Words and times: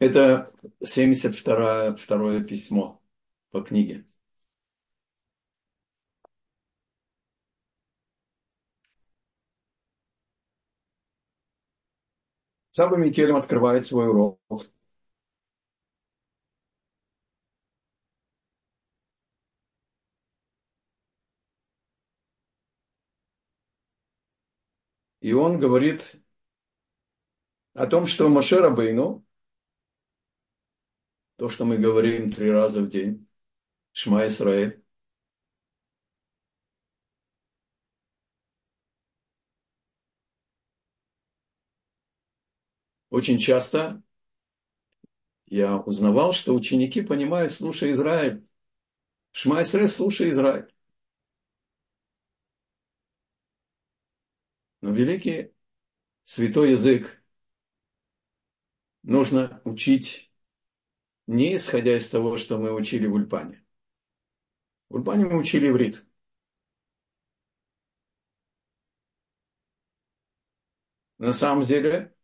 Это 0.00 0.52
72 0.84 1.94
второе 1.96 2.42
письмо 2.42 3.00
по 3.52 3.60
книге. 3.62 4.04
Саба 12.70 12.96
Микелем 12.96 13.36
открывает 13.36 13.86
свой 13.86 14.08
урок. 14.08 14.40
И 25.20 25.32
он 25.32 25.58
говорит 25.58 26.16
о 27.74 27.86
том, 27.86 28.06
что 28.06 28.28
Моше 28.28 28.60
Рабейну, 28.60 29.24
то, 31.40 31.48
что 31.48 31.64
мы 31.64 31.78
говорим 31.78 32.30
три 32.30 32.50
раза 32.50 32.82
в 32.82 32.88
день, 32.90 33.26
Шма 33.92 34.26
Исраэль, 34.28 34.82
очень 43.10 43.38
часто 43.38 44.02
я 45.46 45.76
узнавал, 45.78 46.32
что 46.32 46.54
ученики 46.54 47.02
понимают, 47.02 47.52
слушай 47.52 47.92
Израиль, 47.92 48.46
Шма 49.32 49.62
Исраэль, 49.62 49.88
слушай 49.90 50.30
Израиль. 50.30 50.68
Но 54.82 54.90
великий 54.90 55.52
святой 56.24 56.72
язык 56.72 57.22
нужно 59.02 59.60
учить 59.64 60.29
не 61.30 61.54
исходя 61.54 61.96
из 61.96 62.10
того, 62.10 62.36
что 62.36 62.58
мы 62.58 62.72
учили 62.72 63.06
в 63.06 63.14
Ульпане. 63.14 63.64
В 64.88 64.96
Ульпане 64.96 65.26
мы 65.26 65.38
учили 65.38 65.68
иврит. 65.68 66.04
На 71.18 71.32
самом 71.32 71.62
деле, 71.62 72.16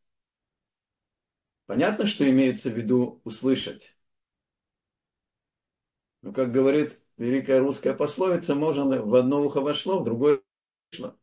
понятно, 1.66 2.06
что 2.06 2.28
имеется 2.28 2.68
в 2.70 2.76
виду 2.76 3.20
услышать. 3.22 3.96
Но, 6.22 6.32
как 6.32 6.50
говорит 6.50 7.00
великая 7.16 7.60
русская 7.60 7.94
пословица, 7.94 8.56
можно 8.56 8.84
в 8.84 9.14
одно 9.14 9.44
ухо 9.44 9.60
вошло, 9.60 10.00
в 10.00 10.04
другое 10.04 10.42
вышло. 10.90 11.16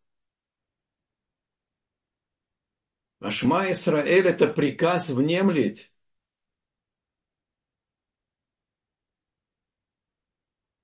Ашма 3.20 3.70
Исраэль– 3.72 4.28
это 4.30 4.48
приказ 4.48 5.10
внемлить. 5.10 5.93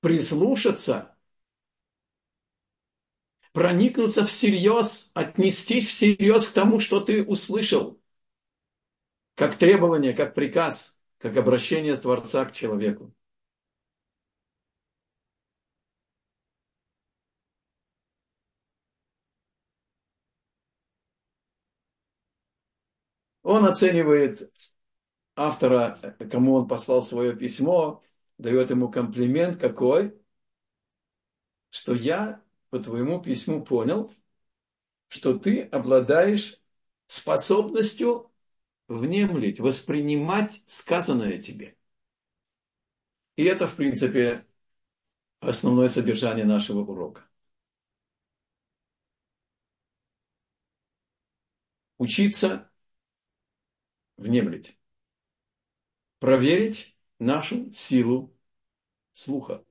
Прислушаться, 0.01 1.15
проникнуться 3.53 4.25
всерьез, 4.25 5.11
отнестись 5.13 5.87
всерьез 5.89 6.47
к 6.47 6.53
тому, 6.53 6.79
что 6.79 6.99
ты 6.99 7.23
услышал, 7.23 7.99
как 9.35 9.55
требование, 9.57 10.13
как 10.13 10.33
приказ, 10.35 10.99
как 11.17 11.35
обращение 11.37 11.95
Творца 11.97 12.45
к 12.45 12.51
человеку. 12.53 13.13
Он 23.43 23.65
оценивает 23.65 24.51
автора, 25.35 25.97
кому 26.31 26.55
он 26.55 26.67
послал 26.67 27.01
свое 27.03 27.35
письмо, 27.35 28.03
дает 28.39 28.71
ему 28.71 28.89
комплимент 28.89 29.57
какой, 29.57 30.19
что 31.69 31.93
я 31.93 32.41
по 32.71 32.79
твоему 32.79 33.21
письму 33.21 33.63
понял, 33.63 34.11
что 35.09 35.37
ты 35.37 35.61
обладаешь 35.63 36.59
способностью 37.07 38.31
внемлить, 38.87 39.59
воспринимать 39.59 40.63
сказанное 40.65 41.39
тебе. 41.39 41.77
И 43.35 43.43
это, 43.43 43.67
в 43.67 43.75
принципе, 43.75 44.45
основное 45.41 45.89
содержание 45.89 46.45
нашего 46.45 46.79
урока. 46.79 47.23
Учиться 51.97 52.71
внемлить. 54.17 54.77
Проверить 56.19 56.98
нашу 57.19 57.71
силу 57.73 58.33
слуха. 59.13 59.63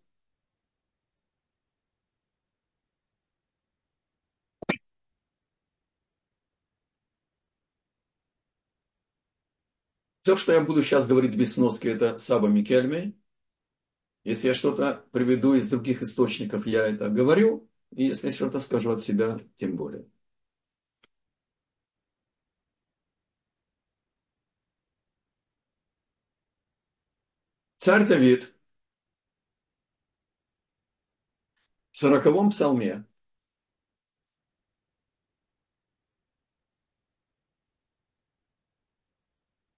То, 10.23 10.37
что 10.37 10.53
я 10.53 10.61
буду 10.61 10.85
сейчас 10.85 11.07
говорить 11.09 11.35
без 11.35 11.55
сноски, 11.55 11.89
это 11.89 12.19
Саба 12.21 12.47
Микельме. 12.49 13.15
Если 14.25 14.49
я 14.49 14.55
что-то 14.55 15.05
приведу 15.13 15.55
из 15.55 15.69
других 15.71 16.03
источников, 16.03 16.67
я 16.67 16.87
это 16.87 17.09
говорю. 17.09 17.69
И 17.91 18.05
если 18.05 18.31
что-то 18.31 18.61
скажу 18.61 18.91
от 18.93 19.01
себя, 19.01 19.39
тем 19.57 19.77
более. 19.77 20.07
Царь 27.89 28.07
Давид 28.07 28.55
в 31.91 31.97
сороковом 31.97 32.51
псалме. 32.51 33.07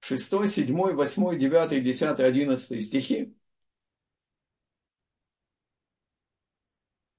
Шестой, 0.01 0.49
седьмой, 0.49 0.95
восьмой, 0.95 1.39
девятый, 1.39 1.81
десятый, 1.81 2.27
одиннадцатый 2.27 2.81
стихи. 2.81 3.33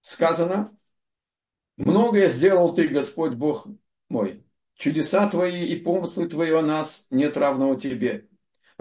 Сказано, 0.02 0.78
многое 1.78 2.28
сделал 2.28 2.76
ты, 2.76 2.90
Господь 2.90 3.36
Бог 3.36 3.66
мой, 4.10 4.46
чудеса 4.74 5.30
твои 5.30 5.68
и 5.68 5.80
помыслы 5.80 6.28
твои 6.28 6.52
о 6.52 6.62
нас 6.62 7.08
нет 7.12 7.38
равного 7.38 7.80
тебе. 7.80 8.28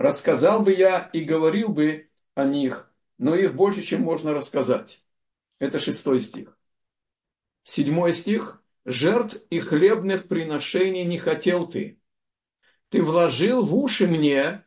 Рассказал 0.01 0.63
бы 0.63 0.73
я 0.73 1.11
и 1.13 1.21
говорил 1.21 1.69
бы 1.69 2.09
о 2.35 2.47
них, 2.47 2.91
но 3.19 3.35
их 3.35 3.55
больше, 3.55 3.83
чем 3.83 4.01
можно 4.01 4.33
рассказать. 4.33 5.05
Это 5.59 5.79
шестой 5.79 6.21
стих. 6.21 6.59
Седьмой 7.65 8.15
стих. 8.15 8.65
Жертв 8.87 9.37
и 9.51 9.59
хлебных 9.61 10.27
приношений 10.27 11.05
не 11.05 11.19
хотел 11.19 11.69
ты. 11.69 12.01
Ты 12.89 13.03
вложил 13.03 13.63
в 13.63 13.77
уши 13.77 14.07
мне, 14.07 14.65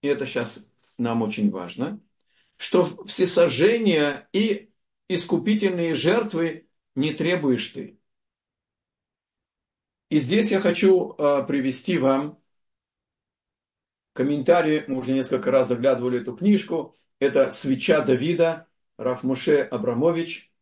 и 0.00 0.08
это 0.08 0.24
сейчас 0.24 0.66
нам 0.96 1.20
очень 1.20 1.50
важно, 1.50 2.00
что 2.56 2.84
всесожжения 3.04 4.30
и 4.32 4.72
искупительные 5.08 5.94
жертвы 5.94 6.70
не 6.94 7.12
требуешь 7.12 7.68
ты. 7.68 8.00
И 10.08 10.18
здесь 10.20 10.52
я 10.52 10.60
хочу 10.60 11.12
э, 11.18 11.44
привести 11.46 11.98
вам 11.98 12.42
комментарии, 14.14 14.84
мы 14.88 14.98
уже 14.98 15.12
несколько 15.12 15.50
раз 15.50 15.68
заглядывали 15.68 16.22
эту 16.22 16.34
книжку, 16.34 16.96
это 17.18 17.52
«Свеча 17.52 18.00
Давида», 18.00 18.66
Раф 18.96 19.24
Муше 19.24 19.60
Абрамович, 19.60 20.52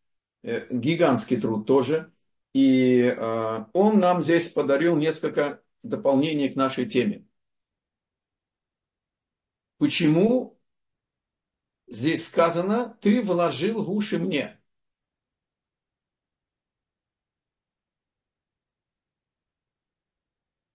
э, 0.43 0.67
гигантский 0.71 1.39
труд 1.39 1.65
тоже. 1.67 2.11
И 2.53 3.01
э, 3.01 3.65
он 3.73 3.99
нам 3.99 4.21
здесь 4.23 4.49
подарил 4.49 4.95
несколько 4.95 5.61
дополнений 5.83 6.49
к 6.49 6.55
нашей 6.55 6.87
теме. 6.87 7.25
Почему 9.77 10.59
здесь 11.87 12.27
сказано 12.27 12.97
«ты 13.01 13.21
вложил 13.21 13.83
в 13.83 13.91
уши 13.91 14.17
мне»? 14.19 14.59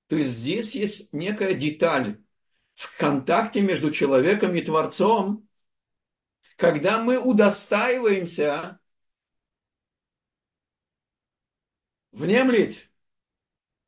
То 0.08 0.17
есть 0.17 0.31
здесь 0.31 0.75
есть 0.75 1.12
некая 1.12 1.55
деталь, 1.55 2.23
в 2.78 2.96
контакте 2.96 3.60
между 3.60 3.90
человеком 3.90 4.54
и 4.54 4.62
Творцом, 4.62 5.48
когда 6.56 7.02
мы 7.02 7.19
удостаиваемся 7.19 8.78
внемлить, 12.12 12.88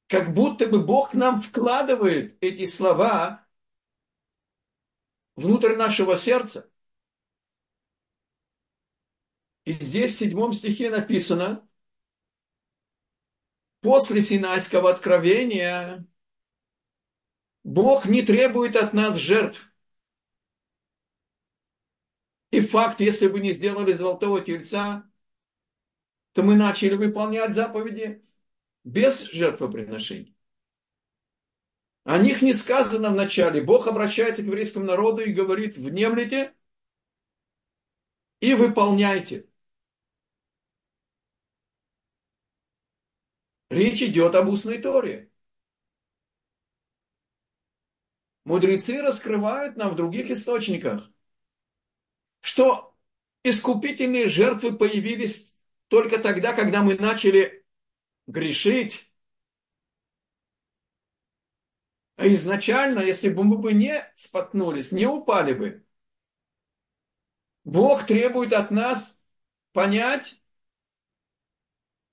как 0.08 0.34
будто 0.34 0.66
бы 0.66 0.84
Бог 0.84 1.14
нам 1.14 1.40
вкладывает 1.40 2.36
эти 2.40 2.66
слова 2.66 3.46
внутрь 5.36 5.76
нашего 5.76 6.16
сердца. 6.16 6.68
И 9.64 9.70
здесь 9.70 10.16
в 10.16 10.18
седьмом 10.18 10.52
стихе 10.52 10.90
написано, 10.90 11.64
после 13.82 14.20
Синайского 14.20 14.90
откровения 14.90 16.09
Бог 17.64 18.06
не 18.06 18.22
требует 18.22 18.76
от 18.76 18.92
нас 18.92 19.16
жертв. 19.16 19.72
И 22.50 22.60
факт, 22.60 23.00
если 23.00 23.28
бы 23.28 23.40
не 23.40 23.52
сделали 23.52 23.92
золотого 23.92 24.40
тельца, 24.40 25.08
то 26.32 26.42
мы 26.42 26.56
начали 26.56 26.94
выполнять 26.94 27.52
заповеди 27.52 28.24
без 28.84 29.30
жертвоприношений. 29.30 30.36
О 32.04 32.18
них 32.18 32.42
не 32.42 32.52
сказано 32.54 33.10
в 33.10 33.14
начале. 33.14 33.62
Бог 33.62 33.86
обращается 33.86 34.42
к 34.42 34.46
еврейскому 34.46 34.84
народу 34.84 35.22
и 35.22 35.32
говорит, 35.32 35.76
внемлите 35.76 36.54
и 38.40 38.54
выполняйте. 38.54 39.46
Речь 43.70 44.02
идет 44.02 44.34
об 44.34 44.48
устной 44.48 44.78
Торе. 44.78 45.29
Мудрецы 48.50 49.00
раскрывают 49.00 49.76
нам 49.76 49.90
в 49.90 49.94
других 49.94 50.28
источниках, 50.28 51.08
что 52.40 52.96
искупительные 53.44 54.26
жертвы 54.26 54.76
появились 54.76 55.56
только 55.86 56.18
тогда, 56.18 56.52
когда 56.52 56.82
мы 56.82 56.98
начали 56.98 57.64
грешить. 58.26 59.08
А 62.16 62.26
изначально, 62.26 62.98
если 62.98 63.28
бы 63.28 63.44
мы 63.44 63.56
бы 63.56 63.72
не 63.72 64.04
споткнулись, 64.16 64.90
не 64.90 65.06
упали 65.06 65.52
бы, 65.52 65.86
Бог 67.62 68.04
требует 68.04 68.52
от 68.52 68.72
нас 68.72 69.22
понять, 69.70 70.42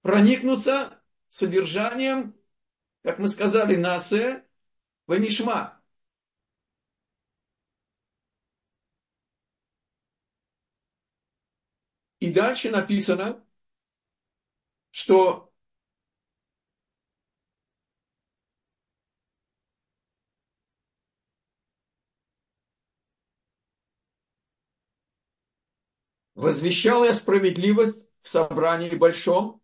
проникнуться 0.04 1.02
содержанием, 1.30 2.36
как 3.02 3.18
мы 3.18 3.28
сказали, 3.28 3.76
насе, 3.76 4.46
ванишма. 5.08 5.77
И 12.20 12.32
дальше 12.32 12.70
написано, 12.70 13.44
что 14.92 15.52
возвещал 26.36 27.04
я 27.04 27.14
справедливость 27.14 28.10
в 28.22 28.30
собрании 28.30 28.96
большом, 28.96 29.62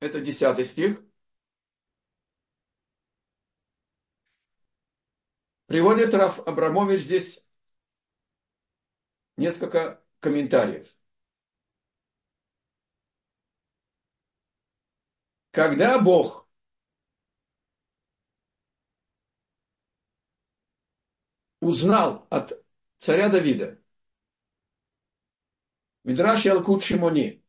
это 0.00 0.20
десятый 0.20 0.64
стих, 0.64 1.02
приводит 5.66 6.12
Раф 6.14 6.46
Абрамович 6.46 7.00
здесь 7.00 7.48
несколько 9.36 10.00
комментариев. 10.20 10.86
Когда 15.50 15.98
Бог 15.98 16.48
узнал 21.60 22.26
от 22.30 22.64
царя 22.98 23.28
Давида, 23.28 23.78
Мидраш 26.04 26.44
Ялкут 26.44 26.82
Шимони, 26.82 27.42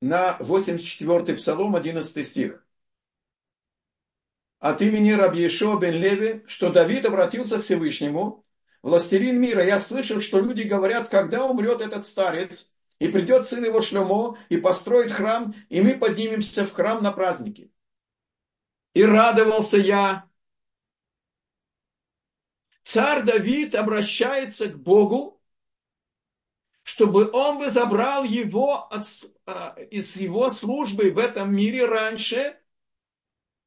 на 0.00 0.36
84-й 0.40 1.34
псалом, 1.36 1.76
11 1.76 2.26
стих. 2.26 2.66
От 4.58 4.82
имени 4.82 5.12
Рабьешо 5.12 5.78
бен 5.78 5.94
Леви, 5.94 6.44
что 6.46 6.72
Давид 6.72 7.06
обратился 7.06 7.58
к 7.58 7.64
Всевышнему, 7.64 8.44
властелин 8.82 9.40
мира, 9.40 9.64
я 9.64 9.78
слышал, 9.78 10.20
что 10.20 10.40
люди 10.40 10.62
говорят, 10.62 11.08
когда 11.08 11.46
умрет 11.46 11.80
этот 11.80 12.04
старец, 12.04 12.76
и 12.98 13.08
придет 13.08 13.46
сын 13.46 13.64
его 13.64 13.80
Шлемо 13.80 14.38
и 14.48 14.56
построит 14.56 15.12
храм, 15.12 15.54
и 15.68 15.80
мы 15.80 15.96
поднимемся 15.98 16.66
в 16.66 16.72
храм 16.72 17.02
на 17.02 17.12
праздники. 17.12 17.70
И 18.94 19.04
радовался 19.04 19.76
я. 19.76 20.28
Царь 22.82 23.22
Давид 23.22 23.74
обращается 23.74 24.68
к 24.68 24.78
Богу, 24.78 25.40
чтобы 26.82 27.30
он 27.30 27.58
бы 27.58 27.70
забрал 27.70 28.24
его 28.24 28.88
от, 28.88 29.04
а, 29.44 29.76
из 29.90 30.16
его 30.16 30.50
службы 30.50 31.10
в 31.10 31.18
этом 31.18 31.54
мире 31.54 31.84
раньше, 31.84 32.58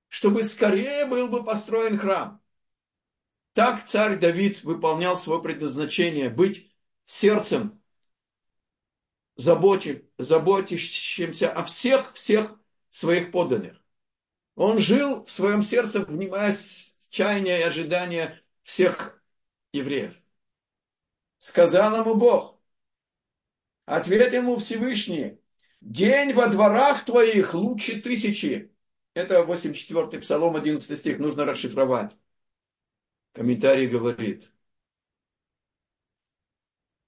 чтобы 0.08 0.44
скорее 0.44 1.06
был 1.06 1.28
бы 1.30 1.44
построен 1.44 1.98
храм. 1.98 2.42
Так 3.54 3.86
царь 3.86 4.18
Давид 4.18 4.64
выполнял 4.64 5.18
свое 5.18 5.42
предназначение, 5.42 6.30
быть 6.30 6.72
сердцем 7.06 7.81
заботи, 9.42 10.08
заботящимся 10.18 11.52
о 11.52 11.64
всех-всех 11.64 12.60
своих 12.90 13.32
подданных. 13.32 13.84
Он 14.56 14.78
жил 14.78 15.26
в 15.26 15.32
своем 15.32 15.64
сердце, 15.64 16.06
внимая 16.06 16.56
чаяния 17.10 17.60
и 17.60 17.64
ожидания 17.64 18.42
всех 18.62 19.22
евреев. 19.74 20.14
Сказал 21.40 22.00
ему 22.00 22.16
Бог, 22.16 22.62
ответ 23.86 24.32
ему 24.34 24.58
Всевышний, 24.58 25.40
день 25.82 26.34
во 26.34 26.48
дворах 26.48 27.04
твоих 27.06 27.56
лучше 27.56 28.00
тысячи. 28.00 28.72
Это 29.16 29.42
84-й 29.42 30.20
псалом, 30.20 30.56
11 30.56 30.98
стих, 30.98 31.18
нужно 31.18 31.46
расшифровать. 31.46 32.16
Комментарий 33.34 33.88
говорит, 33.88 34.54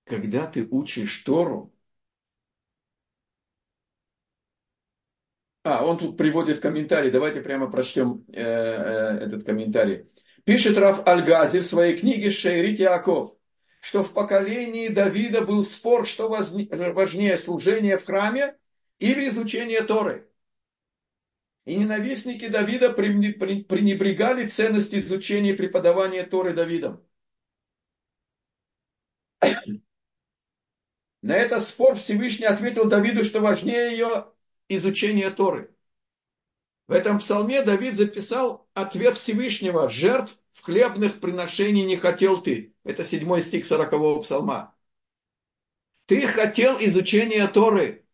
когда 0.05 0.47
ты 0.47 0.67
учишь 0.69 1.17
Тору, 1.19 1.72
А, 5.63 5.85
он 5.85 5.97
тут 5.97 6.17
приводит 6.17 6.59
комментарий. 6.59 7.09
Давайте 7.09 7.41
прямо 7.41 7.71
прочтем 7.71 8.25
э, 8.27 8.41
э, 8.41 9.19
этот 9.25 9.45
комментарий. 9.45 10.09
Пишет 10.43 10.77
Раф 10.77 11.07
Альгази 11.07 11.61
в 11.61 11.65
своей 11.65 11.97
книге 11.97 12.31
«Шейрит 12.31 12.79
Яков», 12.79 13.37
что 13.79 14.03
в 14.03 14.13
поколении 14.13 14.89
Давида 14.89 15.41
был 15.41 15.63
спор, 15.63 16.05
что 16.05 16.27
важнее, 16.27 17.37
служение 17.37 17.97
в 17.97 18.03
храме 18.05 18.57
или 18.99 19.29
изучение 19.29 19.81
Торы. 19.83 20.29
И 21.63 21.75
ненавистники 21.75 22.49
Давида 22.49 22.91
пренебрегали 22.91 24.45
ценность 24.47 24.93
изучения 24.93 25.51
и 25.51 25.55
преподавания 25.55 26.23
Торы 26.23 26.53
Давидом. 26.53 27.01
На 31.21 31.35
этот 31.35 31.63
спор 31.63 31.95
Всевышний 31.95 32.47
ответил 32.47 32.89
Давиду, 32.89 33.23
что 33.23 33.39
важнее 33.39 33.91
ее 33.91 34.32
изучения 34.75 35.29
Торы. 35.29 35.73
В 36.87 36.91
этом 36.91 37.19
псалме 37.19 37.63
Давид 37.63 37.95
записал 37.95 38.67
ответ 38.73 39.17
Всевышнего. 39.17 39.89
Жертв 39.89 40.37
в 40.51 40.61
хлебных 40.61 41.19
приношений 41.19 41.83
не 41.83 41.95
хотел 41.95 42.41
ты. 42.41 42.75
Это 42.83 43.03
седьмой 43.03 43.41
стих 43.41 43.65
сорокового 43.65 44.21
псалма. 44.21 44.75
Ты 46.05 46.27
хотел 46.27 46.77
изучения 46.79 47.47
Торы. 47.47 48.05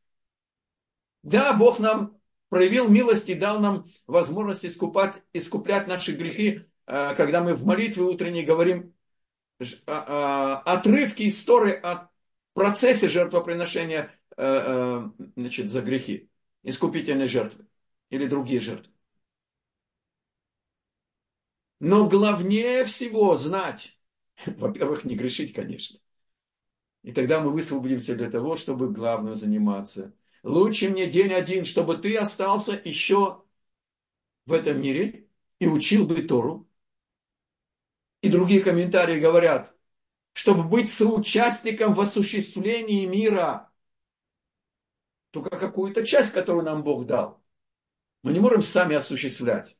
Да, 1.24 1.54
Бог 1.54 1.80
нам 1.80 2.18
проявил 2.50 2.88
милость 2.88 3.30
и 3.30 3.36
дал 3.36 3.60
нам 3.60 3.86
возможность 4.08 4.66
искупать, 4.66 5.22
искуплять 5.34 5.88
наши 5.88 6.14
грехи, 6.14 6.62
э, 6.88 7.16
когда 7.16 7.44
мы 7.44 7.56
в 7.56 7.66
молитве 7.66 8.04
утренней 8.04 8.44
говорим 8.44 8.94
а, 9.60 10.62
а, 10.66 10.74
отрывки 10.74 11.24
из 11.24 11.44
Торы 11.44 11.74
о 11.74 12.10
процессе 12.54 13.10
жертвоприношения 13.10 14.12
э, 14.38 14.46
э, 14.46 15.10
значит, 15.36 15.70
за 15.70 15.82
грехи 15.82 16.29
искупительной 16.64 17.28
жертвы 17.28 17.66
или 18.10 18.28
другие 18.28 18.60
жертвы. 18.60 18.94
Но 21.80 22.08
главнее 22.10 22.84
всего 22.86 23.36
знать, 23.36 23.98
во-первых, 24.46 25.06
не 25.06 25.16
грешить, 25.16 25.54
конечно. 25.54 26.00
И 27.04 27.14
тогда 27.14 27.40
мы 27.40 27.52
высвободимся 27.52 28.16
для 28.16 28.30
того, 28.30 28.58
чтобы 28.58 28.92
главным 28.92 29.36
заниматься. 29.36 30.14
Лучше 30.44 30.90
мне 30.90 31.10
день 31.10 31.32
один, 31.32 31.64
чтобы 31.66 31.98
ты 31.98 32.16
остался 32.18 32.80
еще 32.84 33.44
в 34.46 34.54
этом 34.54 34.82
мире 34.82 35.28
и 35.60 35.68
учил 35.68 36.06
бы 36.06 36.22
Тору. 36.24 36.68
И 38.22 38.30
другие 38.30 38.62
комментарии 38.62 39.20
говорят, 39.20 39.74
чтобы 40.34 40.64
быть 40.64 40.92
соучастником 40.92 41.94
в 41.94 42.02
осуществлении 42.02 43.06
мира– 43.06 43.68
только 45.32 45.58
какую-то 45.58 46.06
часть, 46.06 46.34
которую 46.34 46.66
нам 46.66 46.84
Бог 46.84 47.06
дал. 47.06 47.42
Мы 48.24 48.34
не 48.34 48.40
можем 48.42 48.64
сами 48.64 48.96
осуществлять. 48.96 49.78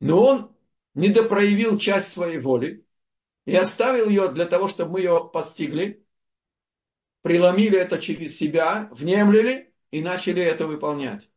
Но 0.00 0.24
Он 0.24 0.56
недопроявил 0.94 1.78
часть 1.78 2.12
своей 2.12 2.38
воли 2.38 2.86
и 3.46 3.56
оставил 3.56 4.08
ее 4.08 4.32
для 4.32 4.46
того, 4.46 4.68
чтобы 4.68 4.92
мы 4.94 5.00
ее 5.00 5.30
постигли, 5.32 6.06
преломили 7.22 7.76
это 7.78 7.98
через 7.98 8.36
себя, 8.36 8.88
внемлили 8.92 9.74
и 9.90 10.00
начали 10.02 10.42
это 10.42 10.66
выполнять. 10.68 11.28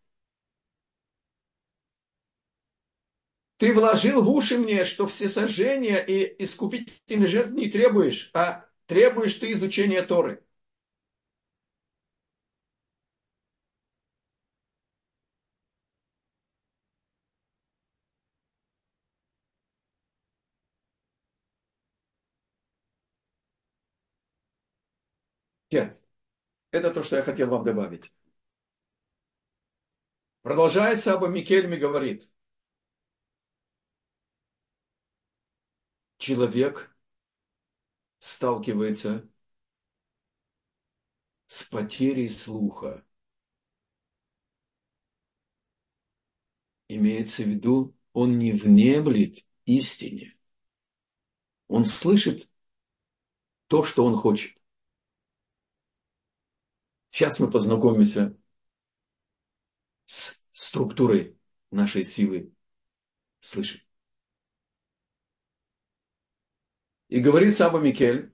ты 3.57 3.73
вложил 3.73 4.23
в 4.23 4.29
уши 4.29 4.57
мне, 4.57 4.85
что 4.85 5.07
все 5.07 5.29
сожжения 5.29 5.97
и 5.97 6.43
искупительных 6.43 7.27
жертв 7.29 7.51
не 7.53 7.67
требуешь, 7.69 8.29
а 8.33 8.65
требуешь 8.85 9.35
ты 9.35 9.51
изучения 9.51 10.01
Торы. 10.03 10.43
Нет, 25.71 25.97
это 26.71 26.91
то, 26.91 27.03
что 27.03 27.17
я 27.17 27.23
хотел 27.23 27.49
вам 27.49 27.63
добавить. 27.63 28.11
Продолжается 30.41 31.13
Аба 31.13 31.27
Микельми 31.27 31.75
говорит. 31.75 32.29
Человек 36.17 36.95
сталкивается 38.19 39.27
с 41.47 41.63
потерей 41.63 42.29
слуха. 42.29 43.03
Имеется 46.89 47.43
в 47.43 47.47
виду, 47.47 47.95
он 48.13 48.37
не 48.37 48.51
внемлет 48.51 49.45
истине. 49.65 50.37
Он 51.67 51.85
слышит 51.85 52.49
то, 53.67 53.83
что 53.83 54.05
он 54.05 54.17
хочет. 54.17 54.56
Сейчас 57.11 57.39
мы 57.39 57.49
познакомимся 57.49 58.35
с 60.05 60.43
структурой 60.51 61.37
нашей 61.71 62.03
силы 62.03 62.53
слышать. 63.39 63.85
И 67.09 67.19
говорит 67.19 67.55
Саба 67.55 67.79
Микель, 67.79 68.33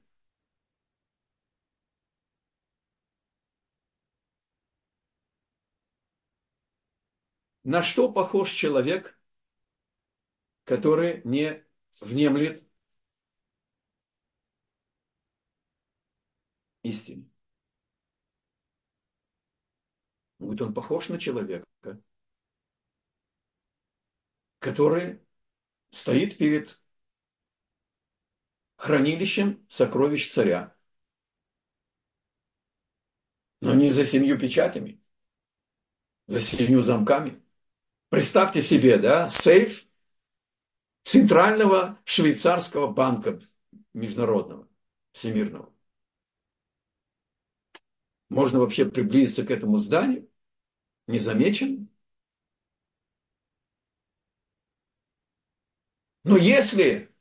на 7.64 7.82
что 7.84 8.12
похож 8.12 8.52
человек, 8.52 9.20
который 10.66 11.22
не 11.24 11.64
внемлет 12.02 12.64
истине. 16.84 17.33
Говорит, 20.44 20.62
он 20.62 20.74
похож 20.74 21.08
на 21.08 21.18
человека, 21.18 21.66
который 24.60 25.22
стоит 25.90 26.38
перед 26.38 26.82
хранилищем 28.76 29.66
сокровищ 29.70 30.30
царя. 30.30 30.76
Но 33.62 33.74
не 33.74 33.90
за 33.90 34.04
семью 34.04 34.38
печатями, 34.38 35.02
за 36.28 36.42
семью 36.42 36.82
замками. 36.82 37.42
Представьте 38.10 38.62
себе, 38.62 38.98
да, 38.98 39.30
сейф 39.30 39.88
Центрального 41.04 42.02
швейцарского 42.04 42.92
банка 42.92 43.40
международного, 43.94 44.68
всемирного. 45.12 45.74
Можно 48.28 48.60
вообще 48.60 48.86
приблизиться 48.86 49.46
к 49.46 49.52
этому 49.52 49.78
зданию 49.78 50.30
незамеченным. 51.08 51.90
Но 56.24 56.38
если 56.38 57.14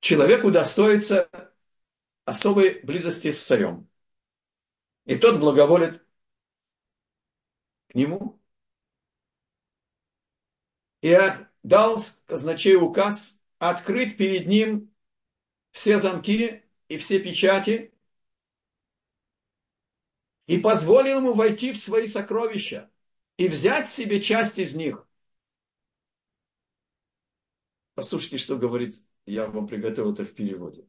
человек 0.00 0.44
удостоится 0.44 1.30
особой 2.24 2.80
близости 2.82 3.30
с 3.30 3.44
царем, 3.44 3.88
и 5.06 5.16
тот 5.16 5.40
благоволит 5.40 6.04
к 7.88 7.94
нему, 7.94 8.40
и 11.02 11.16
дал 11.62 12.02
казначею 12.26 12.82
указ 12.82 13.42
открыть 13.58 14.16
перед 14.16 14.46
ним 14.46 14.94
все 15.70 15.98
замки 15.98 16.62
и 16.88 16.98
все 16.98 17.18
печати, 17.22 17.94
и 20.46 20.58
позволил 20.58 21.18
ему 21.18 21.34
войти 21.34 21.72
в 21.72 21.78
свои 21.78 22.06
сокровища 22.06 22.90
и 23.36 23.48
взять 23.48 23.88
себе 23.88 24.20
часть 24.20 24.58
из 24.58 24.74
них. 24.74 25.06
Послушайте, 27.96 28.38
что 28.38 28.56
говорит, 28.56 28.94
я 29.26 29.48
вам 29.48 29.66
приготовил 29.66 30.12
это 30.12 30.24
в 30.24 30.32
переводе. 30.34 30.86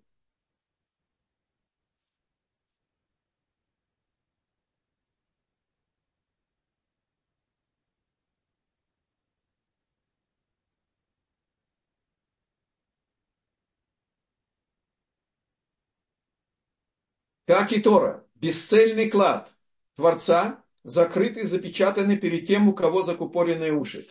Как 17.47 17.71
и 17.71 17.81
Тора, 17.81 18.25
бесцельный 18.35 19.09
клад 19.09 19.51
Творца, 19.95 20.63
закрытый, 20.85 21.45
запечатанный 21.45 22.15
перед 22.15 22.47
тем, 22.47 22.69
у 22.69 22.73
кого 22.73 23.01
закупоренные 23.01 23.73
уши. 23.73 24.05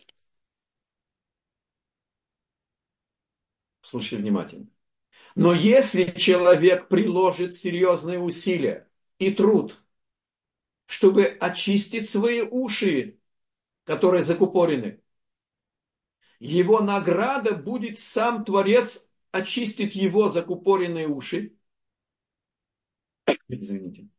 Слушайте 3.81 4.17
внимательно. 4.17 4.67
Но 5.35 5.53
если 5.53 6.05
человек 6.05 6.87
приложит 6.87 7.53
серьезные 7.53 8.19
усилия 8.19 8.89
и 9.19 9.31
труд, 9.31 9.81
чтобы 10.85 11.25
очистить 11.25 12.09
свои 12.09 12.41
уши, 12.41 13.19
которые 13.85 14.23
закупорены, 14.23 15.01
его 16.39 16.81
награда 16.81 17.55
будет 17.55 17.97
сам 17.99 18.43
Творец 18.43 19.09
очистить 19.31 19.95
его 19.95 20.27
закупоренные 20.27 21.07
уши. 21.07 21.55
Извините. 23.47 24.09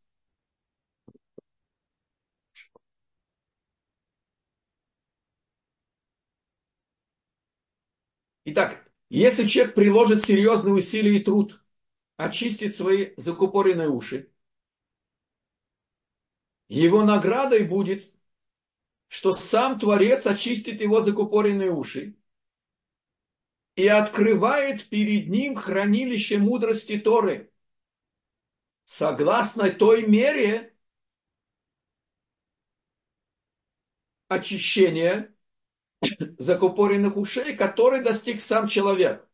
Итак, 8.49 8.89
если 9.09 9.45
человек 9.45 9.75
приложит 9.75 10.23
серьезные 10.23 10.73
усилия 10.73 11.17
и 11.17 11.21
труд, 11.21 11.61
очистит 12.15 12.73
свои 12.73 13.13
закупоренные 13.17 13.89
уши, 13.89 14.31
его 16.69 17.03
наградой 17.03 17.65
будет, 17.65 18.09
что 19.09 19.33
сам 19.33 19.77
Творец 19.77 20.25
очистит 20.25 20.79
его 20.79 21.01
закупоренные 21.01 21.71
уши 21.71 22.15
и 23.75 23.85
открывает 23.85 24.87
перед 24.87 25.27
ним 25.27 25.55
хранилище 25.55 26.37
мудрости 26.37 26.97
Торы, 26.97 27.51
согласно 28.85 29.69
той 29.71 30.07
мере 30.07 30.73
очищения, 34.29 35.36
закупоренных 36.37 37.17
ушей, 37.17 37.55
который 37.55 38.03
достиг 38.03 38.41
сам 38.41 38.67
человек. 38.67 39.27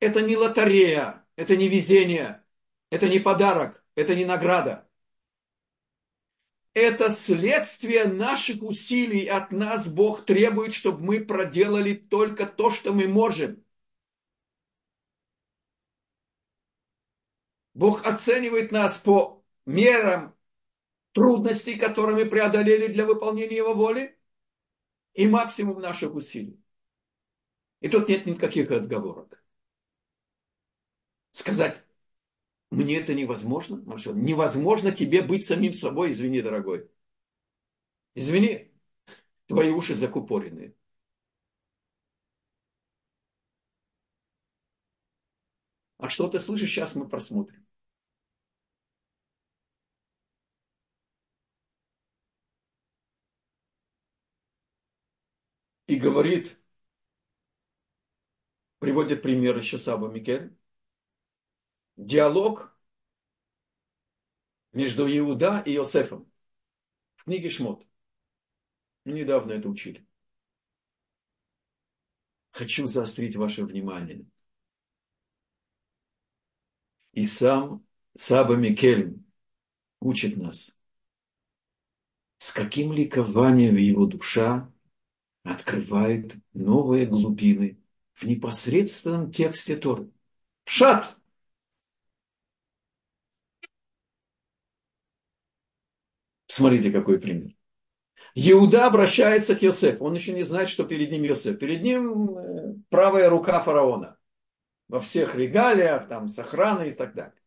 Это 0.00 0.22
не 0.22 0.36
лотерея, 0.36 1.26
это 1.36 1.56
не 1.56 1.68
везение, 1.68 2.42
это 2.90 3.08
не 3.08 3.18
подарок, 3.18 3.84
это 3.94 4.14
не 4.14 4.24
награда. 4.24 4.88
Это 6.72 7.10
следствие 7.10 8.04
наших 8.04 8.62
усилий. 8.62 9.26
От 9.26 9.50
нас 9.52 9.92
Бог 9.92 10.24
требует, 10.24 10.72
чтобы 10.72 11.02
мы 11.04 11.20
проделали 11.24 11.94
только 11.94 12.46
то, 12.46 12.70
что 12.70 12.92
мы 12.92 13.08
можем. 13.08 13.64
Бог 17.74 18.06
оценивает 18.06 18.72
нас 18.72 18.98
по 18.98 19.44
мерам 19.66 20.34
трудностей, 21.12 21.76
которые 21.76 22.16
мы 22.16 22.30
преодолели 22.30 22.86
для 22.86 23.06
выполнения 23.06 23.56
Его 23.56 23.74
воли, 23.74 24.16
и 25.14 25.26
максимум 25.28 25.80
наших 25.80 26.14
усилий. 26.14 26.58
И 27.80 27.88
тут 27.88 28.08
нет 28.08 28.26
никаких 28.26 28.70
отговорок. 28.70 29.42
Сказать, 31.32 31.84
мне 32.70 32.98
это 33.00 33.14
невозможно, 33.14 33.82
Маша, 33.86 34.12
невозможно 34.12 34.92
тебе 34.92 35.22
быть 35.22 35.44
самим 35.46 35.72
собой, 35.74 36.10
извини, 36.10 36.42
дорогой. 36.42 36.90
Извини, 38.14 38.70
твои 39.46 39.70
уши 39.70 39.94
закупоренные. 39.94 40.74
А 45.98 46.08
что 46.08 46.28
ты 46.28 46.40
слышишь, 46.40 46.70
сейчас 46.70 46.94
мы 46.96 47.08
просмотрим. 47.08 47.64
Говорит, 56.00 56.58
приводит 58.78 59.22
пример 59.22 59.56
еще 59.56 59.78
Саба 59.78 60.08
Микель, 60.08 60.56
диалог 61.96 62.76
между 64.72 65.06
Иуда 65.06 65.62
и 65.66 65.74
Иосифом 65.74 66.30
в 67.16 67.24
книге 67.24 67.50
Шмот. 67.50 67.86
Мы 69.04 69.12
недавно 69.12 69.52
это 69.52 69.68
учили. 69.68 70.06
Хочу 72.52 72.86
заострить 72.86 73.36
ваше 73.36 73.64
внимание. 73.64 74.26
И 77.12 77.24
сам 77.24 77.86
Саба 78.16 78.56
Микель 78.56 79.22
учит 80.00 80.36
нас, 80.36 80.80
с 82.38 82.52
каким 82.52 82.92
ликованием 82.92 83.76
его 83.76 84.06
душа 84.06 84.72
открывает 85.42 86.34
новые 86.52 87.06
глубины 87.06 87.78
в 88.12 88.24
непосредственном 88.24 89.32
тексте 89.32 89.76
Торы. 89.76 90.10
Пшат! 90.64 91.16
Смотрите, 96.46 96.90
какой 96.90 97.20
пример. 97.20 97.52
Иуда 98.34 98.86
обращается 98.86 99.56
к 99.56 99.62
Йосефу. 99.62 100.04
Он 100.04 100.14
еще 100.14 100.32
не 100.32 100.42
знает, 100.42 100.68
что 100.68 100.84
перед 100.84 101.10
ним 101.10 101.22
Йосеф. 101.22 101.58
Перед 101.58 101.82
ним 101.82 102.36
э, 102.36 102.74
правая 102.88 103.28
рука 103.28 103.60
фараона. 103.60 104.18
Во 104.88 105.00
всех 105.00 105.34
регалиях, 105.34 106.08
там, 106.08 106.28
с 106.28 106.38
охраной 106.38 106.90
и 106.90 106.92
так 106.92 107.14
далее. 107.14 107.40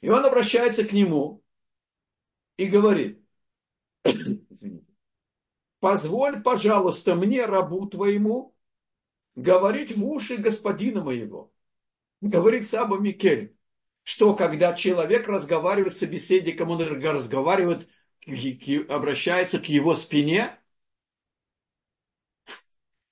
И 0.00 0.08
он 0.08 0.24
обращается 0.24 0.84
к 0.84 0.92
нему 0.92 1.42
и 2.56 2.66
говорит, 2.66 3.22
позволь, 5.86 6.42
пожалуйста, 6.42 7.14
мне, 7.14 7.44
рабу 7.44 7.86
твоему, 7.86 8.56
говорить 9.36 9.96
в 9.96 10.04
уши 10.04 10.36
господина 10.36 11.00
моего. 11.00 11.52
Говорит 12.20 12.68
Саба 12.68 12.98
Микель, 12.98 13.56
что 14.02 14.34
когда 14.34 14.74
человек 14.74 15.28
разговаривает 15.28 15.94
с 15.94 15.98
собеседником, 15.98 16.70
он 16.70 16.82
разговаривает 16.82 17.88
обращается 18.88 19.60
к 19.60 19.66
его 19.66 19.94
спине. 19.94 20.58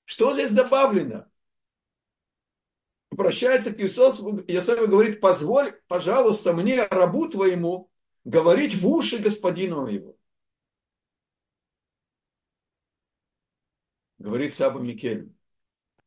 Что 0.05 0.33
здесь 0.33 0.51
добавлено? 0.51 1.31
Обращается 3.13 3.73
к 3.73 3.81
Иисусу, 3.81 4.41
Иосиф 4.49 4.81
говорит, 4.89 5.21
позволь, 5.21 5.81
пожалуйста, 5.87 6.53
мне, 6.53 6.83
рабу 6.87 7.29
твоему, 7.29 7.93
говорить 8.25 8.75
в 8.75 8.89
уши 8.89 9.19
господину 9.19 9.87
его. 9.87 10.17
Говорит 14.25 14.55
Саба 14.55 14.81
Микель. 14.81 15.35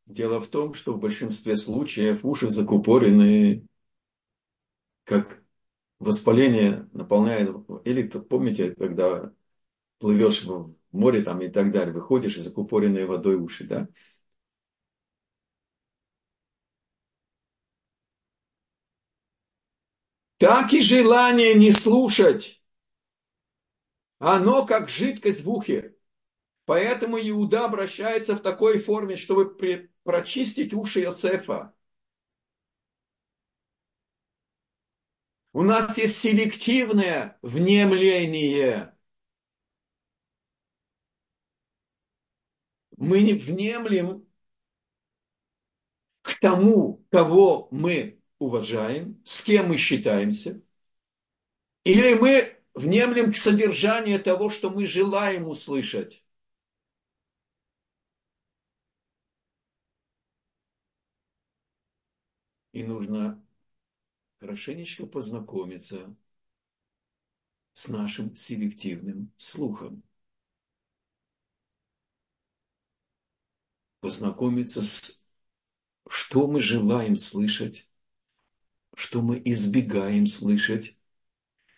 Дело 0.07 0.41
в 0.41 0.47
том, 0.47 0.73
что 0.73 0.93
в 0.93 0.99
большинстве 0.99 1.55
случаев 1.55 2.25
уши 2.25 2.49
закупорены, 2.49 3.67
как 5.03 5.43
воспаление 5.99 6.89
наполняет, 6.93 7.55
или 7.85 8.07
помните, 8.07 8.73
когда 8.73 9.31
плывешь 9.99 10.45
в 10.45 10.73
море 10.91 11.21
там 11.21 11.43
и 11.43 11.49
так 11.49 11.71
далее, 11.71 11.93
выходишь 11.93 12.37
и 12.37 12.41
закупоренные 12.41 13.05
водой 13.05 13.35
уши, 13.35 13.65
да? 13.65 13.87
Так 20.39 20.73
и 20.73 20.81
желание 20.81 21.53
не 21.53 21.71
слушать. 21.71 22.63
Оно 24.17 24.65
как 24.65 24.89
жидкость 24.89 25.43
в 25.43 25.51
ухе. 25.51 25.96
Поэтому 26.67 27.17
Иуда 27.17 27.63
обращается 27.63 28.35
в 28.35 28.41
такой 28.41 28.77
форме, 28.77 29.15
чтобы 29.15 29.55
прочистить 30.03 30.73
уши 30.73 31.01
Иосифа. 31.03 31.73
У 35.53 35.63
нас 35.63 35.97
есть 35.97 36.17
селективное 36.17 37.39
внемление. 37.41 38.93
Мы 42.97 43.21
не 43.21 43.31
внемлем 43.33 44.27
к 46.21 46.37
тому, 46.41 47.05
кого 47.09 47.69
мы 47.71 48.21
уважаем, 48.39 49.21
с 49.23 49.41
кем 49.45 49.69
мы 49.69 49.77
считаемся, 49.77 50.61
или 51.85 52.13
мы 52.15 52.57
внемлем 52.73 53.31
к 53.31 53.37
содержанию 53.37 54.21
того, 54.21 54.49
что 54.49 54.69
мы 54.69 54.85
желаем 54.85 55.47
услышать. 55.47 56.26
И 62.77 62.83
нужно 62.83 63.43
хорошенечко 64.39 65.07
познакомиться 65.07 66.15
с 67.73 67.87
нашим 67.87 68.35
селективным 68.35 69.31
слухом. 69.39 70.03
Познакомиться 73.99 74.83
с 74.83 75.27
что 76.07 76.45
мы 76.45 76.59
желаем 76.59 77.17
слышать, 77.17 77.89
что 78.93 79.23
мы 79.23 79.41
избегаем 79.43 80.27
слышать, 80.27 80.99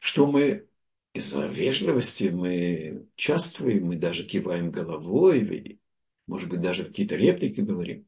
что 0.02 0.30
мы 0.30 0.68
из-за 1.14 1.48
вежливости 1.48 2.26
мы 2.26 3.08
участвуем, 3.16 3.86
мы 3.86 3.96
даже 3.96 4.26
киваем 4.26 4.70
головой, 4.70 5.80
может 6.28 6.50
быть, 6.50 6.60
даже 6.60 6.84
какие-то 6.84 7.16
реплики 7.16 7.62
говорим. 7.62 8.06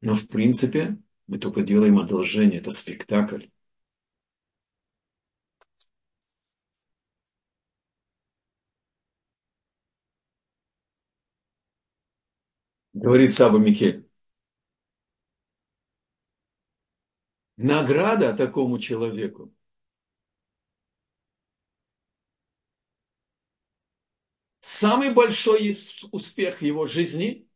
Но 0.00 0.14
в 0.14 0.28
принципе 0.28 1.02
мы 1.28 1.38
только 1.38 1.62
делаем 1.62 1.98
одолжение, 2.00 2.58
это 2.58 2.72
спектакль. 2.72 3.44
Говорит 12.92 13.32
Саба 13.32 13.58
Микель. 13.58 14.06
Награда 17.58 18.32
такому 18.32 18.78
человеку 18.78 19.52
самый 24.60 25.12
большой 25.12 25.76
успех 26.12 26.62
его 26.62 26.86
жизни, 26.86 27.48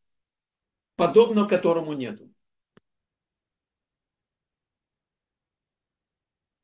подобного 0.97 1.47
которому 1.49 1.93
нету. 1.93 2.32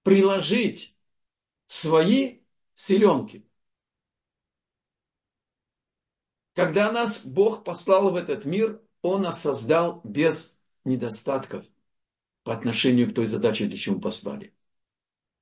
Приложить 0.02 0.96
свои 1.66 2.40
селенки. 2.74 3.44
Когда 6.54 6.90
нас 6.90 7.24
Бог 7.24 7.62
послал 7.62 8.10
в 8.10 8.16
этот 8.16 8.44
мир, 8.44 8.82
Он 9.02 9.22
нас 9.22 9.42
создал 9.42 10.00
без 10.02 10.58
недостатков 10.84 11.64
по 12.42 12.52
отношению 12.52 13.10
к 13.10 13.14
той 13.14 13.26
задаче, 13.26 13.66
для 13.66 13.78
чего 13.78 14.00
послали. 14.00 14.54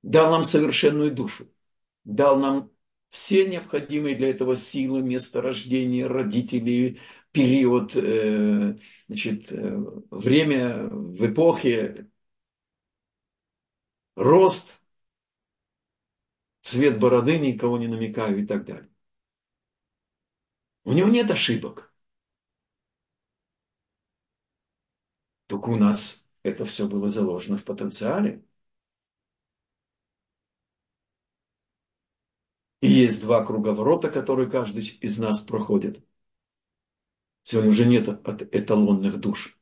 Дал 0.03 0.31
нам 0.31 0.43
совершенную 0.43 1.11
душу. 1.11 1.47
Дал 2.03 2.37
нам 2.37 2.71
все 3.09 3.47
необходимые 3.47 4.15
для 4.15 4.29
этого 4.29 4.55
силы, 4.55 5.01
место 5.01 5.41
рождения, 5.41 6.05
родителей, 6.05 6.99
период, 7.31 7.95
э, 7.95 8.77
значит, 9.07 9.51
э, 9.51 9.77
время 10.11 10.87
в 10.89 11.25
эпохе 11.25 12.09
рост, 14.17 14.83
цвет 16.61 16.99
бороды, 16.99 17.39
никого 17.39 17.77
не 17.79 17.87
намекаю 17.87 18.43
и 18.43 18.45
так 18.45 18.65
далее. 18.65 18.89
У 20.85 20.93
него 20.93 21.07
нет 21.09 21.29
ошибок. 21.29 21.93
Только 25.47 25.69
у 25.69 25.75
нас 25.77 26.25
это 26.43 26.63
все 26.65 26.87
было 26.87 27.09
заложено 27.09 27.57
в 27.57 27.65
потенциале. 27.65 28.43
И 32.81 32.87
есть 32.87 33.21
два 33.21 33.45
круговорота, 33.45 34.09
которые 34.09 34.49
каждый 34.49 34.83
из 35.01 35.19
нас 35.19 35.39
проходит. 35.41 36.03
Сегодня 37.41 37.69
уже 37.71 37.85
нет 37.87 38.07
эталонных 38.51 39.19
душ. 39.19 39.56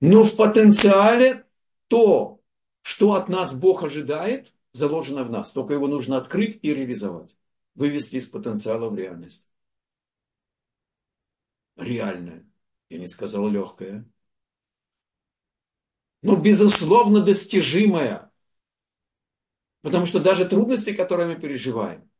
Но 0.00 0.22
в 0.22 0.36
потенциале 0.36 1.46
то, 1.88 2.40
что 2.82 3.14
от 3.14 3.28
нас 3.28 3.58
Бог 3.58 3.82
ожидает, 3.82 4.54
заложено 4.72 5.24
в 5.24 5.30
нас. 5.30 5.52
Только 5.52 5.74
его 5.74 5.88
нужно 5.88 6.16
открыть 6.16 6.58
и 6.62 6.74
реализовать. 6.74 7.36
Вывести 7.74 8.16
из 8.16 8.26
потенциала 8.26 8.88
в 8.88 8.96
реальность. 8.96 9.50
Реальное. 11.76 12.46
Я 12.88 12.98
не 12.98 13.06
сказал 13.06 13.48
легкое. 13.48 14.08
Но 16.22 16.36
безусловно 16.36 17.20
достижимое. 17.20 18.32
Потому 19.82 20.06
что 20.06 20.20
даже 20.20 20.48
трудности, 20.48 20.92
которые 20.92 21.28
мы 21.28 21.40
переживаем, 21.40 22.10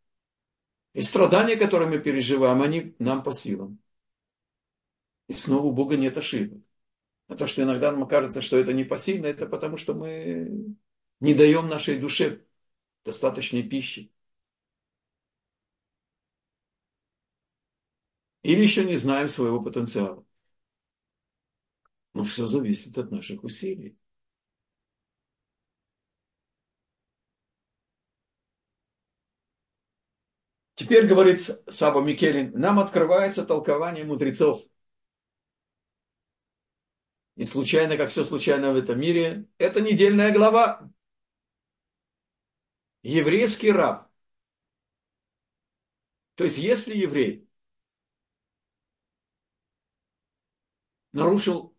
И 0.95 1.03
страдания, 1.03 1.57
которые 1.57 1.89
мы 1.89 1.99
переживаем, 1.99 2.63
они 2.63 2.95
нам 2.99 3.23
по 3.23 3.33
силам. 3.33 3.79
И 5.29 5.33
снова 5.33 5.67
у 5.67 5.73
Бога 5.73 5.97
нет 5.97 6.17
ошибок. 6.17 6.68
А 7.29 7.37
то, 7.37 7.47
что 7.47 7.63
иногда 7.63 7.93
нам 7.93 8.09
кажется, 8.09 8.41
что 8.43 8.57
это 8.59 8.73
не 8.73 8.85
посильно, 8.85 9.27
это 9.27 9.47
потому, 9.47 9.77
что 9.77 9.95
мы 9.95 10.77
не 11.21 11.35
даем 11.35 11.69
нашей 11.69 11.99
душе 11.99 12.45
достаточной 13.05 13.63
пищи. 13.63 14.13
Или 18.43 18.63
еще 18.63 18.85
не 18.85 18.97
знаем 18.97 19.29
своего 19.29 19.63
потенциала. 19.63 20.25
Но 22.13 22.23
все 22.25 22.47
зависит 22.47 22.99
от 22.99 23.11
наших 23.11 23.45
усилий. 23.45 23.97
Теперь, 30.75 31.07
говорит 31.07 31.41
Саба 31.41 32.01
Микелин, 32.01 32.53
нам 32.59 32.79
открывается 32.79 33.45
толкование 33.45 34.05
мудрецов– 34.05 34.63
и 37.39 37.45
случайно, 37.45 37.97
как 37.97 38.11
все 38.11 38.25
случайно 38.25 38.73
в 38.73 38.77
этом 38.77 38.99
мире, 38.99 39.47
это 39.59 39.81
недельная 39.81 40.35
глава. 40.35 40.91
Еврейский 43.05 43.71
раб. 43.71 44.11
То 46.35 46.43
есть, 46.43 46.59
если 46.59 46.97
еврей 46.97 47.49
нарушил 51.13 51.77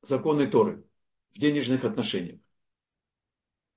законы 0.00 0.48
Торы 0.48 0.84
в 1.30 1.38
денежных 1.38 1.84
отношениях, 1.84 2.40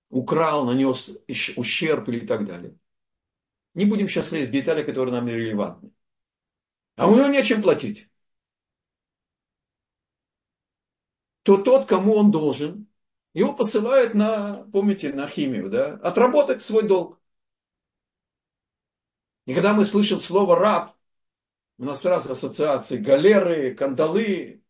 украл, 0.10 0.66
нанес 0.66 1.20
ущерб 1.56 2.10
или 2.10 2.26
так 2.26 2.48
далее. 2.48 2.76
Не 3.76 3.86
будем 3.86 4.08
сейчас 4.08 4.32
лезть 4.32 4.50
в 4.50 4.54
детали, 4.54 4.82
которые 4.82 5.14
нам 5.14 5.28
релевантны. 5.28 5.92
А 6.96 7.08
у 7.08 7.16
него 7.16 7.28
нечем 7.28 7.62
платить. 7.62 8.10
То 11.46 11.58
тот, 11.58 11.88
кому 11.88 12.16
он 12.16 12.32
должен, 12.32 12.88
его 13.36 13.54
посылают 13.54 14.16
на, 14.16 14.64
помните, 14.74 15.14
на 15.14 15.28
химию, 15.28 15.70
да, 15.70 15.94
отработать 15.94 16.64
свой 16.64 16.88
долг. 16.88 17.22
И 19.46 19.54
когда 19.54 19.76
мы 19.76 19.86
слышим 19.86 20.20
слово 20.20 20.56
раб, 20.56 20.90
у 21.78 21.86
нас 21.86 22.02
сразу 22.02 22.32
ассоциации 22.32 22.98
галеры, 22.98 23.76
кандалы. 23.76 24.64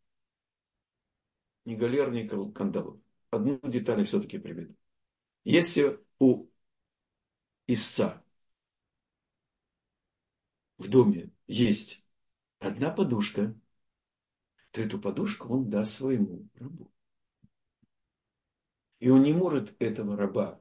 Не 1.63 1.77
галер, 1.77 2.11
не 2.11 2.27
кандалы. 2.27 2.99
Одну 3.31 3.57
деталь 3.63 3.99
я 3.99 4.05
все-таки 4.05 4.37
приведу. 4.37 4.75
Если 5.45 5.97
у 6.19 6.47
истца 7.67 8.21
в 10.77 10.89
доме 10.89 11.31
есть 11.47 12.03
одна 12.59 12.91
подушка, 12.91 13.55
то 14.75 14.81
эту 14.81 14.99
подушку 14.99 15.53
он 15.53 15.69
даст 15.69 15.93
своему 15.93 16.49
рабу. 16.55 16.91
И 18.99 19.09
он 19.09 19.23
не 19.23 19.31
может 19.31 19.73
этого 19.81 20.17
раба 20.17 20.59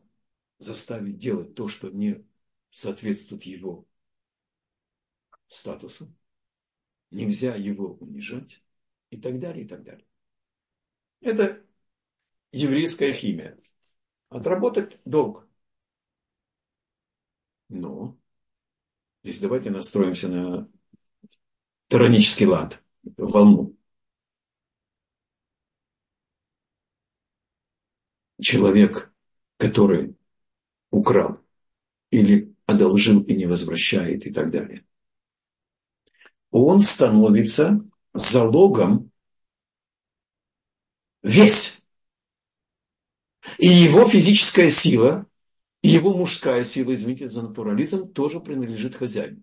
заставить 0.59 1.19
делать 1.19 1.57
то, 1.57 1.67
что 1.67 1.91
не 1.91 2.25
соответствует 2.71 3.43
его 3.43 3.89
статусу. 5.49 6.15
Нельзя 7.11 7.57
его 7.57 7.95
унижать 7.95 8.63
и 9.11 9.21
так 9.21 9.41
далее, 9.41 9.65
и 9.65 9.67
так 9.67 9.83
далее. 9.83 10.07
Это 11.21 11.65
еврейская 12.53 13.13
химия. 13.13 13.59
Отработать 14.29 15.01
долг. 15.05 15.45
Но 17.69 18.17
здесь 19.25 19.41
давайте 19.41 19.71
настроимся 19.71 20.29
на 20.29 20.71
тиранический 21.89 22.47
лад, 22.47 22.81
волну. 23.17 23.74
Человек, 28.41 29.13
который 29.57 30.17
украл 30.91 31.41
или 32.11 32.55
одолжил 32.67 33.23
и 33.23 33.35
не 33.35 33.47
возвращает 33.47 34.27
и 34.27 34.33
так 34.33 34.51
далее, 34.51 34.85
он 36.51 36.81
становится 36.81 37.85
залогом 38.13 39.11
весь. 41.23 41.85
И 43.59 43.67
его 43.67 44.07
физическая 44.07 44.71
сила, 44.71 45.27
и 45.83 45.89
его 45.89 46.17
мужская 46.17 46.65
сила, 46.65 46.95
извините 46.95 47.27
за 47.27 47.43
натурализм, 47.43 48.13
тоже 48.13 48.41
принадлежит 48.41 48.95
хозяину. 48.95 49.43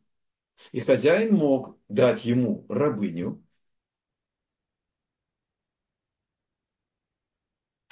И 0.72 0.80
хозяин 0.80 1.36
мог 1.36 1.78
дать 1.88 2.26
ему 2.26 2.66
рабыню, 2.70 3.44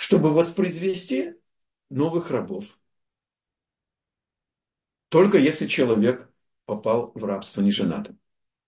чтобы 0.09 0.33
воспроизвести 0.33 1.35
новых 1.91 2.31
рабов. 2.31 2.79
Только 5.09 5.37
если 5.37 5.67
человек 5.67 6.27
попал 6.65 7.11
в 7.13 7.23
рабство 7.23 7.61
неженатым. 7.61 8.19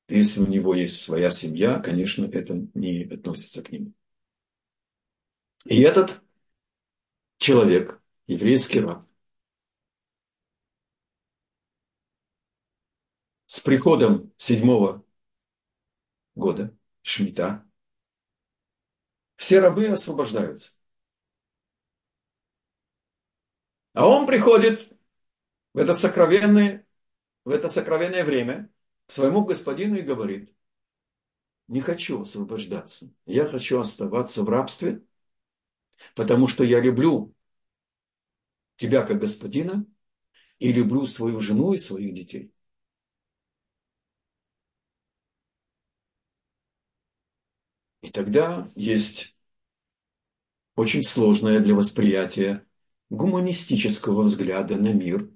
Если 0.07 0.39
у 0.39 0.45
него 0.45 0.75
есть 0.75 1.01
своя 1.01 1.31
семья, 1.31 1.79
конечно, 1.79 2.25
это 2.25 2.67
не 2.75 3.05
относится 3.05 3.63
к 3.63 3.71
нему. 3.71 3.91
И 5.65 5.81
этот 5.81 6.21
человек, 7.39 7.99
еврейский 8.27 8.81
раб, 8.81 9.07
с 13.47 13.59
приходом 13.61 14.31
седьмого 14.37 15.03
года, 16.35 16.77
Шмита, 17.01 17.67
все 19.37 19.59
рабы 19.59 19.87
освобождаются. 19.87 20.80
А 23.93 24.07
он 24.07 24.25
приходит 24.25 24.91
в 25.73 25.77
это 25.77 25.93
сокровенное, 25.93 26.85
в 27.43 27.49
это 27.49 27.69
сокровенное 27.69 28.23
время 28.23 28.71
к 29.07 29.11
своему 29.11 29.43
господину 29.45 29.95
и 29.95 30.01
говорит, 30.01 30.53
не 31.67 31.81
хочу 31.81 32.21
освобождаться, 32.21 33.13
я 33.25 33.45
хочу 33.45 33.79
оставаться 33.79 34.43
в 34.43 34.49
рабстве, 34.49 35.03
потому 36.15 36.47
что 36.47 36.63
я 36.63 36.79
люблю 36.79 37.33
тебя 38.77 39.05
как 39.05 39.19
господина 39.19 39.85
и 40.59 40.71
люблю 40.71 41.05
свою 41.05 41.39
жену 41.39 41.73
и 41.73 41.77
своих 41.77 42.13
детей. 42.13 42.53
И 48.01 48.09
тогда 48.09 48.67
есть 48.75 49.37
очень 50.75 51.03
сложное 51.03 51.59
для 51.59 51.75
восприятия 51.75 52.65
гуманистического 53.11 54.21
взгляда 54.21 54.77
на 54.77 54.93
мир, 54.93 55.29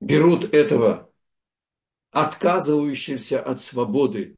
берут 0.00 0.52
этого 0.52 1.10
отказывающегося 2.10 3.40
от 3.40 3.60
свободы 3.60 4.36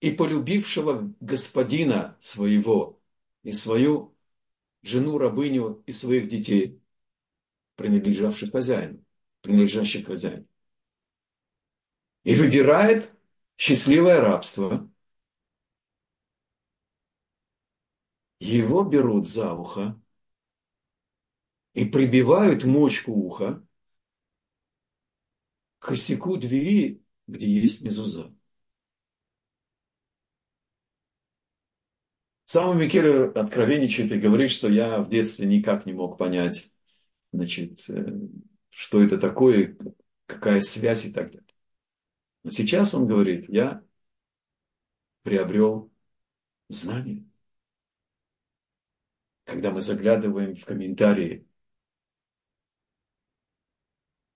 и 0.00 0.10
полюбившего 0.10 1.14
господина 1.20 2.16
своего 2.20 2.98
и 3.42 3.52
свою 3.52 4.16
жену-рабыню 4.82 5.82
и 5.86 5.92
своих 5.92 6.28
детей, 6.28 6.80
принадлежавших 7.76 8.52
хозяину, 8.52 9.04
принадлежащих 9.42 10.06
хозяину. 10.06 10.46
И 12.24 12.34
выбирает 12.34 13.12
счастливое 13.58 14.22
рабство– 14.22 14.90
его 18.40 18.84
берут 18.84 19.28
за 19.28 19.52
ухо 19.54 20.00
и 21.74 21.84
прибивают 21.84 22.64
мочку 22.64 23.12
уха 23.12 23.64
к 25.78 25.88
косяку 25.88 26.36
двери, 26.36 27.02
где 27.26 27.48
есть 27.48 27.82
мезуза. 27.82 28.34
Сам 32.44 32.78
Микеле 32.78 33.26
откровенничает 33.26 34.10
и 34.10 34.18
говорит, 34.18 34.50
что 34.50 34.68
я 34.68 35.02
в 35.02 35.10
детстве 35.10 35.46
никак 35.46 35.84
не 35.84 35.92
мог 35.92 36.16
понять, 36.16 36.72
значит, 37.32 37.78
э, 37.90 38.20
что 38.70 39.02
это 39.02 39.18
такое, 39.18 39.76
какая 40.26 40.62
связь 40.62 41.04
и 41.06 41.12
так 41.12 41.30
далее. 41.30 41.46
Но 42.44 42.50
сейчас 42.50 42.94
он 42.94 43.06
говорит, 43.06 43.50
я 43.50 43.84
приобрел 45.22 45.92
знание 46.68 47.27
когда 49.48 49.70
мы 49.70 49.80
заглядываем 49.80 50.54
в 50.54 50.64
комментарии 50.66 51.48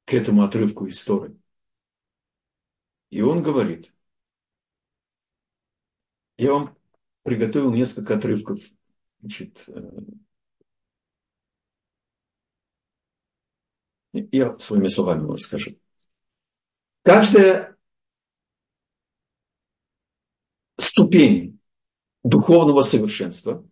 к 0.06 0.14
этому 0.14 0.42
отрывку 0.42 0.88
истории. 0.88 1.38
И 3.10 3.20
он 3.20 3.42
говорит, 3.42 3.94
я 6.38 6.54
вам 6.54 6.78
приготовил 7.24 7.74
несколько 7.74 8.16
отрывков. 8.16 8.60
Значит, 9.20 9.68
э, 9.68 10.00
я 14.32 14.58
своими 14.58 14.88
словами 14.88 15.24
вам 15.24 15.32
расскажу. 15.32 15.78
Каждая 17.02 17.76
ступень 20.78 21.60
духовного 22.24 22.80
совершенства, 22.80 23.62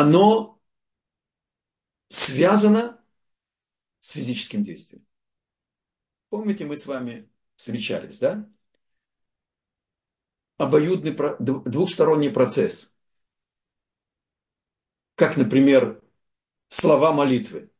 оно 0.00 0.60
связано 2.08 3.00
с 4.00 4.10
физическим 4.10 4.64
действием. 4.64 5.06
Помните, 6.28 6.64
мы 6.64 6.76
с 6.76 6.86
вами 6.86 7.30
встречались, 7.54 8.18
да? 8.18 8.50
Обоюдный 10.56 11.14
двухсторонний 11.40 12.30
процесс. 12.30 12.98
Как, 15.14 15.36
например, 15.36 16.02
слова 16.68 17.12
молитвы. 17.12 17.70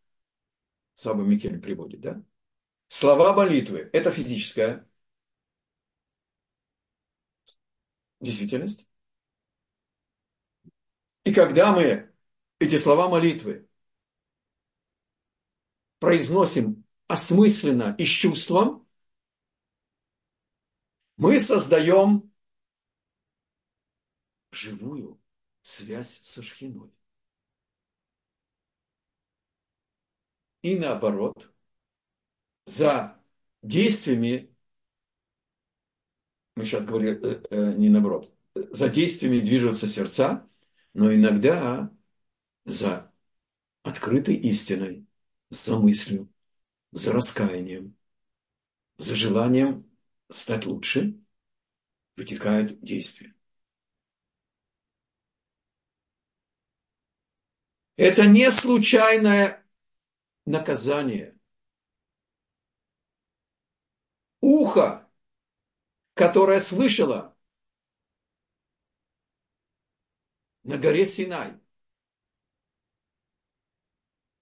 Саба 0.94 1.22
Микель 1.22 1.60
приводит, 1.60 2.00
да? 2.00 2.22
Слова 2.86 3.32
молитвы– 3.34 3.90
это 3.92 4.12
физическая 4.12 4.88
действительность. 8.20 8.86
И 11.24 11.32
когда 11.32 11.72
мы 11.72 12.12
эти 12.58 12.76
слова 12.76 13.08
молитвы 13.08 13.66
произносим 15.98 16.84
осмысленно 17.08 17.94
и 17.98 18.04
с 18.04 18.08
чувством, 18.08 18.86
мы 21.16 21.40
создаем 21.40 22.30
живую 24.50 25.20
связь 25.62 26.20
со 26.22 26.42
Шхиной. 26.42 26.92
И 30.62 30.78
наоборот, 30.78 31.52
за 32.66 33.20
действиями, 33.62 34.54
мы 36.56 36.64
сейчас 36.64 36.86
говорим 36.86 37.18
э, 37.22 37.42
э, 37.50 37.72
не 37.74 37.88
наоборот, 37.88 38.32
за 38.54 38.88
действиями 38.88 39.40
движутся 39.40 39.86
сердца, 39.86 40.48
но 40.94 41.12
иногда 41.14 41.92
за 42.64 43.12
открытой 43.82 44.36
истиной, 44.36 45.06
за 45.50 45.78
мыслью, 45.78 46.32
за 46.92 47.12
раскаянием, 47.12 47.96
за 48.96 49.14
желанием 49.14 49.90
стать 50.30 50.66
лучше, 50.66 51.20
вытекает 52.16 52.80
действие. 52.80 53.34
Это 57.96 58.26
не 58.26 58.50
случайное 58.50 59.64
наказание. 60.46 61.38
Ухо, 64.40 65.08
которое 66.14 66.60
слышало 66.60 67.33
на 70.64 70.78
горе 70.78 71.06
Синай, 71.06 71.54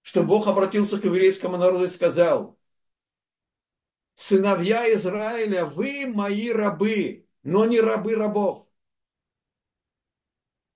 что 0.01 0.23
Бог 0.23 0.47
обратился 0.47 0.99
к 0.99 1.05
еврейскому 1.05 1.57
народу 1.57 1.85
и 1.85 1.89
сказал, 1.89 2.59
сыновья 4.15 4.91
Израиля, 4.93 5.65
вы 5.65 6.05
мои 6.07 6.51
рабы, 6.51 7.27
но 7.43 7.65
не 7.65 7.79
рабы 7.79 8.15
рабов. 8.15 8.67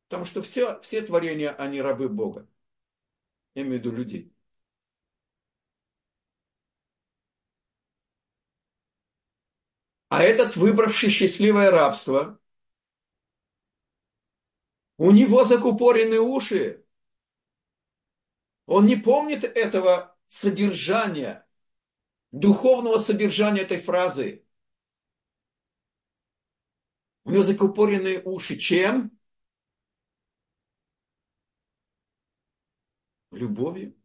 Потому 0.07 0.25
что 0.25 0.41
все, 0.41 0.79
все 0.81 1.01
творения, 1.01 1.51
они 1.51 1.81
рабы 1.81 2.07
Бога. 2.09 2.47
Я 3.55 3.63
имею 3.63 3.81
в 3.81 3.85
виду 3.85 3.91
людей. 3.91 4.33
А 10.09 10.23
этот, 10.23 10.55
выбравший 10.55 11.09
счастливое 11.09 11.71
рабство, 11.71 12.39
у 14.97 15.11
него 15.11 15.43
закупорены 15.43 16.19
уши. 16.19 16.85
Он 18.65 18.85
не 18.85 18.95
помнит 18.95 19.43
этого 19.43 20.17
содержания, 20.27 21.47
духовного 22.31 22.97
содержания 22.97 23.61
этой 23.61 23.79
фразы. 23.79 24.45
У 27.23 27.31
него 27.31 27.43
закупорены 27.43 28.21
уши 28.23 28.57
чем? 28.57 29.17
Любовью 33.31 33.95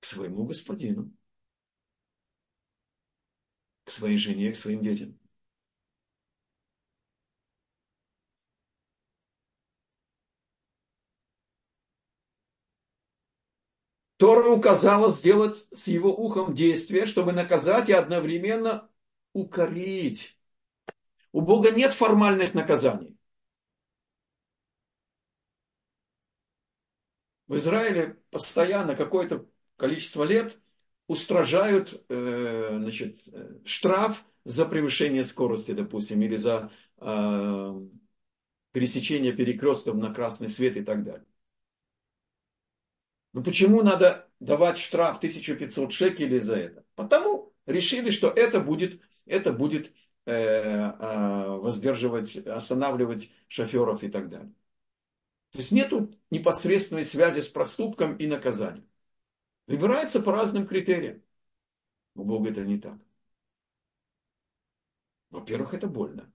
к 0.00 0.04
своему 0.04 0.44
господину 0.44 1.12
к 3.84 3.90
своей 3.90 4.18
жене, 4.18 4.52
к 4.52 4.56
своим 4.56 4.80
детям. 4.80 5.18
Тора 14.22 14.50
указала 14.50 15.10
сделать 15.10 15.66
с 15.74 15.88
его 15.88 16.14
ухом 16.14 16.54
действие, 16.54 17.06
чтобы 17.06 17.32
наказать 17.32 17.88
и 17.88 17.92
одновременно 17.92 18.88
укорить. 19.32 20.38
У 21.32 21.40
Бога 21.40 21.72
нет 21.72 21.92
формальных 21.92 22.54
наказаний. 22.54 23.16
В 27.48 27.56
Израиле 27.56 28.16
постоянно 28.30 28.94
какое-то 28.94 29.44
количество 29.76 30.22
лет 30.22 30.56
устражают 31.08 32.04
э, 32.08 32.76
значит, 32.78 33.18
штраф 33.64 34.24
за 34.44 34.66
превышение 34.66 35.24
скорости, 35.24 35.72
допустим, 35.72 36.22
или 36.22 36.36
за 36.36 36.70
э, 36.98 37.80
пересечение 38.70 39.32
перекрестков 39.32 39.96
на 39.96 40.14
красный 40.14 40.46
свет 40.46 40.76
и 40.76 40.84
так 40.84 41.02
далее. 41.02 41.26
Но 43.32 43.42
почему 43.42 43.82
надо 43.82 44.28
давать 44.40 44.78
штраф 44.78 45.16
1500 45.18 45.92
шекелей 45.92 46.40
за 46.40 46.56
это? 46.56 46.84
Потому 46.94 47.52
решили, 47.66 48.10
что 48.10 48.28
это 48.28 48.60
будет, 48.60 49.00
это 49.26 49.52
будет 49.52 49.92
э, 50.26 50.32
э, 50.32 51.48
воздерживать, 51.48 52.36
останавливать 52.36 53.32
шоферов 53.48 54.02
и 54.02 54.10
так 54.10 54.28
далее. 54.28 54.52
То 55.52 55.58
есть 55.58 55.72
нет 55.72 55.92
непосредственной 56.30 57.04
связи 57.04 57.40
с 57.40 57.48
проступком 57.48 58.16
и 58.16 58.26
наказанием. 58.26 58.88
Выбирается 59.66 60.20
по 60.20 60.32
разным 60.32 60.66
критериям. 60.66 61.22
У 62.14 62.24
Бога 62.24 62.50
это 62.50 62.62
не 62.62 62.78
так. 62.78 62.98
Во-первых, 65.30 65.74
это 65.74 65.86
больно. 65.86 66.32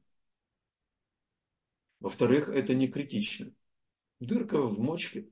Во-вторых, 2.00 2.50
это 2.50 2.74
не 2.74 2.88
критично. 2.88 3.52
Дырка 4.20 4.62
в 4.62 4.80
мочке, 4.80 5.30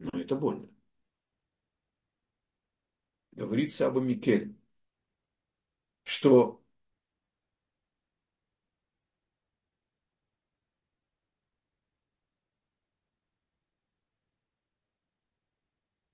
но 0.00 0.10
это 0.18 0.34
больно. 0.34 0.68
Говорится 3.32 3.88
об 3.88 3.98
Микеле, 3.98 4.54
что 6.04 6.60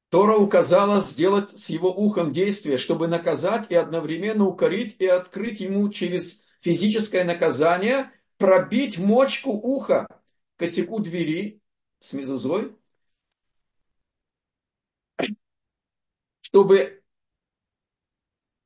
Тора 0.08 0.36
указала 0.36 1.00
сделать 1.00 1.58
с 1.58 1.68
его 1.70 1.92
ухом 1.92 2.32
действие, 2.32 2.78
чтобы 2.78 3.08
наказать 3.08 3.66
и 3.70 3.74
одновременно 3.74 4.46
укорить 4.46 4.96
и 4.98 5.06
открыть 5.06 5.60
ему 5.60 5.88
через 5.90 6.44
физическое 6.60 7.24
наказание, 7.24 8.10
пробить 8.38 8.98
мочку 8.98 9.50
уха, 9.50 10.06
косяку 10.56 11.00
двери 11.00 11.60
с 12.00 12.12
мезузой, 12.12 12.72
чтобы 16.46 17.02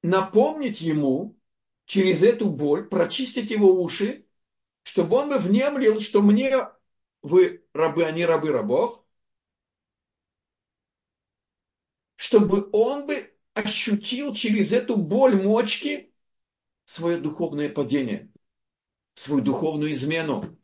напомнить 0.02 0.82
ему 0.82 1.38
через 1.86 2.22
эту 2.22 2.50
боль, 2.50 2.86
прочистить 2.86 3.50
его 3.50 3.82
уши, 3.82 4.26
чтобы 4.82 5.16
он 5.16 5.30
бы 5.30 5.38
внемлил, 5.38 6.02
что 6.02 6.20
мне 6.20 6.68
вы 7.22 7.64
рабы, 7.72 8.12
не 8.12 8.26
рабы 8.26 8.50
рабов, 8.50 9.02
чтобы 12.16 12.68
он 12.72 13.06
бы 13.06 13.34
ощутил 13.54 14.34
через 14.34 14.74
эту 14.74 14.96
боль 14.96 15.42
мочки 15.42 16.12
свое 16.84 17.16
духовное 17.16 17.70
падение, 17.70 18.30
свою 19.14 19.40
духовную 19.40 19.92
измену. 19.92 20.54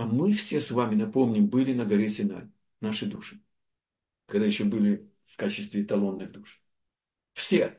А 0.00 0.06
мы 0.06 0.32
все 0.32 0.60
с 0.60 0.70
вами, 0.70 0.94
напомним, 0.94 1.46
были 1.48 1.74
на 1.74 1.84
горе 1.84 2.08
Синай, 2.08 2.50
наши 2.80 3.04
души, 3.04 3.38
когда 4.24 4.46
еще 4.46 4.64
были 4.64 5.12
в 5.26 5.36
качестве 5.36 5.82
эталонных 5.82 6.32
душ. 6.32 6.62
Все, 7.34 7.78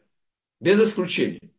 без 0.59 0.79
исключения. 0.79 1.51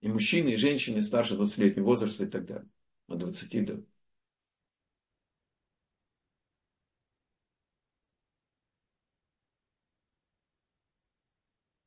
И 0.00 0.08
мужчины, 0.08 0.54
и 0.54 0.56
женщины 0.56 1.02
старше 1.02 1.34
20-летнего 1.34 1.84
возраста 1.84 2.24
и 2.24 2.26
так 2.26 2.46
далее. 2.46 2.70
От 3.06 3.18
20 3.18 3.66
до 3.66 3.84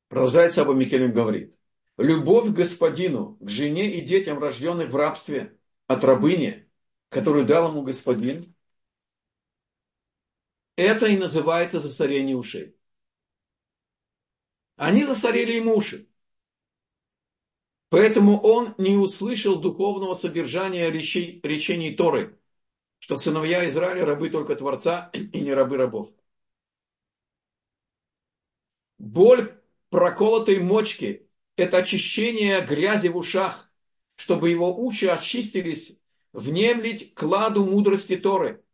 Продолжает 0.06 0.52
Саба 0.52 0.74
Микелем 0.74 1.12
говорит. 1.12 1.58
Любовь 1.96 2.50
к 2.50 2.54
господину, 2.54 3.36
к 3.40 3.48
жене 3.48 3.98
и 3.98 4.00
детям, 4.00 4.38
рожденных 4.38 4.90
в 4.90 4.94
рабстве, 4.94 5.58
от 5.88 6.04
рабыни, 6.04 6.67
которую 7.08 7.46
дал 7.46 7.70
ему 7.70 7.82
господин, 7.82 8.54
это 10.76 11.06
и 11.06 11.16
называется 11.16 11.80
засорение 11.80 12.36
ушей. 12.36 12.76
Они 14.76 15.04
засорили 15.04 15.52
ему 15.54 15.76
уши. 15.76 16.08
Поэтому 17.90 18.38
он 18.40 18.74
не 18.78 18.96
услышал 18.96 19.60
духовного 19.60 20.14
содержания 20.14 20.90
речей, 20.90 21.40
речений 21.42 21.94
Торы, 21.94 22.38
что 22.98 23.16
сыновья 23.16 23.66
Израиля 23.66 24.04
рабы 24.04 24.30
только 24.30 24.54
Творца 24.56 25.10
и 25.12 25.40
не 25.40 25.52
рабы 25.54 25.78
рабов. 25.78 26.12
Боль 28.98 29.60
проколотой 29.90 30.60
мочки– 30.60 31.28
это 31.56 31.78
очищение 31.78 32.64
грязи 32.64 33.08
в 33.08 33.16
ушах, 33.16 33.72
чтобы 34.16 34.50
его 34.50 34.76
уши 34.76 35.06
очистились, 35.06 35.98
внемлить 36.32 37.14
кладу 37.14 37.64
мудрости 37.64 38.16
Торы, 38.16 38.64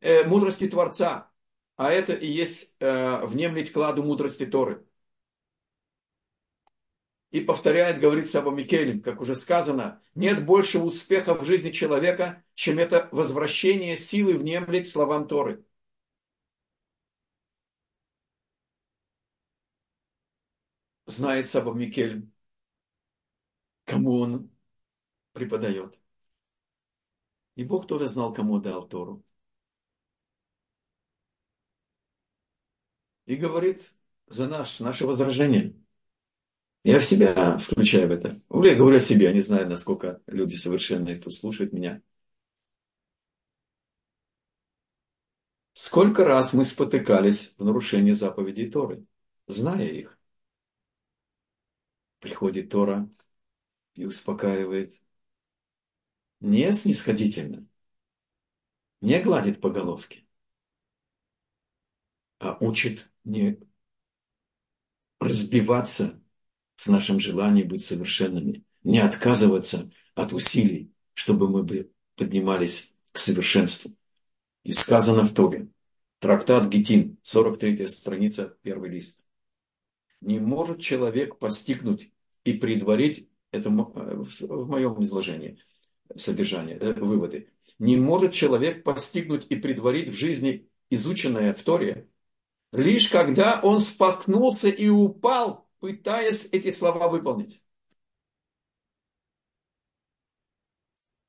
э, 0.00 0.24
мудрости 0.24 0.68
Творца. 0.68 1.30
А 1.76 1.92
это 1.92 2.12
и 2.12 2.30
есть 2.30 2.74
э, 2.80 3.24
внемлить 3.26 3.72
кладу 3.72 4.02
мудрости 4.02 4.46
Торы. 4.46 4.86
И 7.30 7.40
повторяет, 7.40 8.00
говорит 8.00 8.28
Саба 8.28 8.50
Микелем, 8.50 9.00
как 9.02 9.20
уже 9.20 9.36
сказано, 9.36 10.02
нет 10.16 10.44
больше 10.44 10.80
успеха 10.80 11.34
в 11.34 11.44
жизни 11.44 11.70
человека, 11.70 12.42
чем 12.54 12.78
это 12.78 13.08
возвращение 13.12 13.96
силы 13.96 14.34
внемлить 14.34 14.88
словам 14.88 15.28
Торы. 15.28 15.64
знает 21.10 21.48
Саба 21.48 21.72
Микель, 21.74 22.30
кому 23.84 24.20
он 24.20 24.50
преподает. 25.40 25.98
И 27.56 27.64
Бог 27.64 27.86
тоже 27.86 28.06
знал, 28.06 28.32
кому 28.32 28.60
дал 28.60 28.86
Тору. 28.86 29.24
И 33.26 33.36
говорит 33.36 33.94
за 34.26 34.48
наш, 34.48 34.80
наше 34.80 35.06
возражение. 35.06 35.74
Я 36.84 36.98
в 36.98 37.04
себя 37.04 37.58
включаю 37.58 38.08
в 38.08 38.12
это. 38.12 38.40
Я 38.50 38.74
говорю 38.74 38.96
о 38.96 39.00
себе, 39.00 39.26
я 39.26 39.32
не 39.32 39.40
знаю, 39.40 39.68
насколько 39.68 40.20
люди 40.26 40.56
совершенные, 40.56 41.18
кто 41.18 41.30
слушает 41.30 41.72
меня. 41.72 42.02
Сколько 45.72 46.24
раз 46.24 46.52
мы 46.52 46.64
спотыкались 46.64 47.54
в 47.58 47.64
нарушении 47.64 48.12
заповедей 48.12 48.70
Торы, 48.70 49.06
зная 49.46 49.86
их 49.86 50.18
приходит 52.18 52.70
Тора 52.70 53.08
и 53.94 54.04
успокаивает. 54.04 54.92
Не 56.40 56.72
снисходительно, 56.72 57.66
не 59.00 59.20
гладит 59.20 59.60
по 59.60 59.70
головке, 59.70 60.24
а 62.38 62.56
учит 62.60 63.10
не 63.24 63.58
разбиваться 65.20 66.22
в 66.76 66.88
нашем 66.88 67.20
желании 67.20 67.62
быть 67.62 67.82
совершенными, 67.82 68.64
не 68.82 68.98
отказываться 68.98 69.90
от 70.14 70.32
усилий, 70.32 70.92
чтобы 71.12 71.48
мы 71.48 71.62
бы 71.62 71.92
поднимались 72.16 72.94
к 73.12 73.18
совершенству. 73.18 73.92
И 74.62 74.72
сказано 74.72 75.24
в 75.24 75.34
Торе, 75.34 75.68
трактат 76.18 76.68
Гетин, 76.68 77.18
43 77.22 77.86
страница, 77.88 78.56
первый 78.62 78.90
лист. 78.90 79.24
Не 80.20 80.38
может 80.38 80.80
человек 80.80 81.38
постигнуть 81.38 82.12
и 82.44 82.54
предварить, 82.54 83.28
это 83.50 83.68
э, 83.68 83.72
в 83.72 84.68
моем 84.68 85.02
изложении, 85.02 85.58
содержание, 86.16 86.76
э, 86.78 86.92
выводы. 86.94 87.50
Не 87.78 87.96
может 87.96 88.32
человек 88.32 88.84
постигнуть 88.84 89.46
и 89.48 89.56
предварить 89.56 90.08
в 90.08 90.14
жизни 90.14 90.68
изученное 90.90 91.54
в 91.54 91.62
Торе, 91.62 92.08
лишь 92.72 93.08
когда 93.10 93.60
он 93.62 93.80
споткнулся 93.80 94.68
и 94.68 94.88
упал, 94.88 95.68
пытаясь 95.80 96.48
эти 96.52 96.70
слова 96.70 97.08
выполнить. 97.08 97.62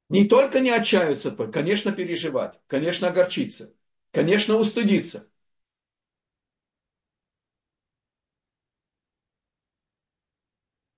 Не 0.09 0.27
только 0.27 0.59
не 0.59 0.69
отчаяться, 0.69 1.31
конечно, 1.31 1.91
переживать, 1.91 2.59
конечно, 2.67 3.07
огорчиться, 3.07 3.73
конечно, 4.11 4.57
устыдиться. 4.57 5.31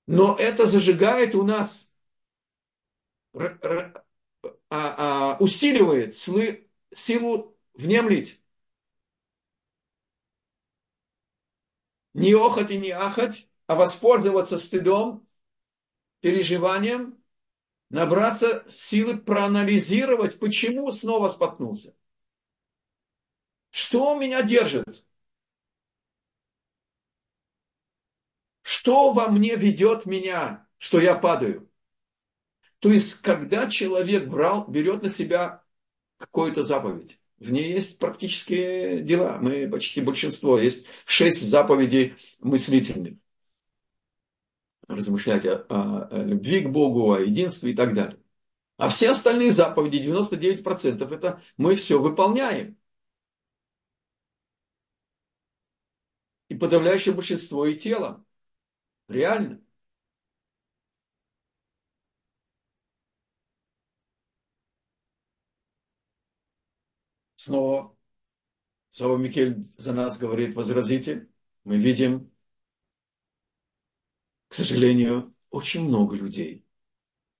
Но 0.07 0.35
это 0.37 0.65
зажигает 0.67 1.35
у 1.35 1.43
нас, 1.43 1.92
усиливает 5.39 6.15
силу 6.15 7.57
внемлить. 7.73 8.41
Не 12.13 12.33
охать 12.33 12.71
и 12.71 12.77
не 12.77 12.91
ахать, 12.91 13.49
а 13.65 13.75
воспользоваться 13.75 14.59
стыдом, 14.59 15.27
переживанием, 16.21 17.23
набраться 17.89 18.65
силы 18.69 19.17
проанализировать, 19.17 20.39
почему 20.39 20.91
снова 20.91 21.27
споткнулся. 21.27 21.95
Что 23.71 24.15
меня 24.15 24.43
держит? 24.43 25.03
Что 28.61 29.11
во 29.11 29.27
мне 29.27 29.55
ведет 29.55 30.05
меня, 30.05 30.67
что 30.77 30.99
я 30.99 31.15
падаю? 31.15 31.69
То 32.83 32.91
есть, 32.91 33.21
когда 33.21 33.69
человек 33.69 34.27
брал, 34.27 34.67
берет 34.67 35.03
на 35.03 35.09
себя 35.09 35.63
какую-то 36.17 36.63
заповедь, 36.63 37.17
в 37.37 37.49
ней 37.49 37.71
есть 37.71 37.97
практические 37.97 39.01
дела. 39.01 39.37
Мы 39.41 39.69
почти 39.69 40.01
большинство. 40.01 40.59
Есть 40.59 40.87
шесть 41.05 41.41
заповедей 41.49 42.15
мыслительных. 42.39 43.13
Размышлять 44.89 45.45
о, 45.45 45.65
о, 45.69 46.07
о 46.11 46.23
любви 46.25 46.59
к 46.59 46.69
Богу, 46.69 47.13
о 47.13 47.21
единстве 47.21 47.71
и 47.71 47.73
так 47.73 47.93
далее. 47.93 48.19
А 48.75 48.89
все 48.89 49.11
остальные 49.11 49.53
заповеди, 49.53 49.99
99%, 49.99 51.09
это 51.09 51.41
мы 51.55 51.75
все 51.75 52.01
выполняем. 52.01 52.75
И 56.49 56.55
подавляющее 56.55 57.15
большинство 57.15 57.65
и 57.65 57.77
телом. 57.77 58.25
Реально. 59.07 59.62
Снова 67.43 67.93
Сава 68.87 69.17
Микель 69.17 69.65
за 69.75 69.91
нас 69.91 70.17
говорит, 70.17 70.55
возразите. 70.55 71.27
Мы 71.65 71.75
видим, 71.77 72.31
к 74.47 74.53
сожалению, 74.53 75.35
очень 75.49 75.83
много 75.83 76.15
людей, 76.15 76.65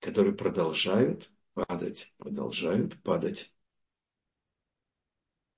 которые 0.00 0.34
продолжают 0.34 1.30
падать, 1.54 2.12
продолжают 2.18 3.02
падать. 3.02 3.54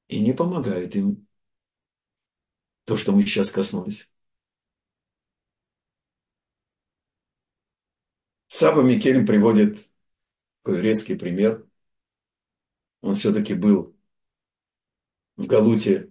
И 0.06 0.20
не 0.20 0.32
помогает 0.32 0.94
им 0.94 1.26
то, 2.84 2.96
что 2.96 3.10
мы 3.10 3.22
сейчас 3.22 3.50
коснулись. 3.50 4.12
Саба 8.46 8.82
Микель 8.82 9.26
приводит 9.26 9.90
такой 10.62 10.82
резкий 10.82 11.16
пример. 11.16 11.66
Он 13.00 13.16
все-таки 13.16 13.54
был 13.54 13.95
в 15.36 15.46
Галуте 15.46 16.10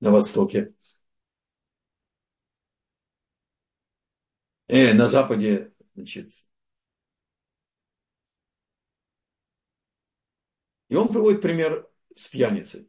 на 0.00 0.10
востоке. 0.12 0.72
Э, 4.68 4.92
на 4.94 5.06
западе, 5.06 5.72
значит. 5.94 6.32
И 10.88 10.96
он 10.96 11.08
приводит 11.08 11.42
пример 11.42 11.86
с 12.14 12.28
пьяницей. 12.28 12.88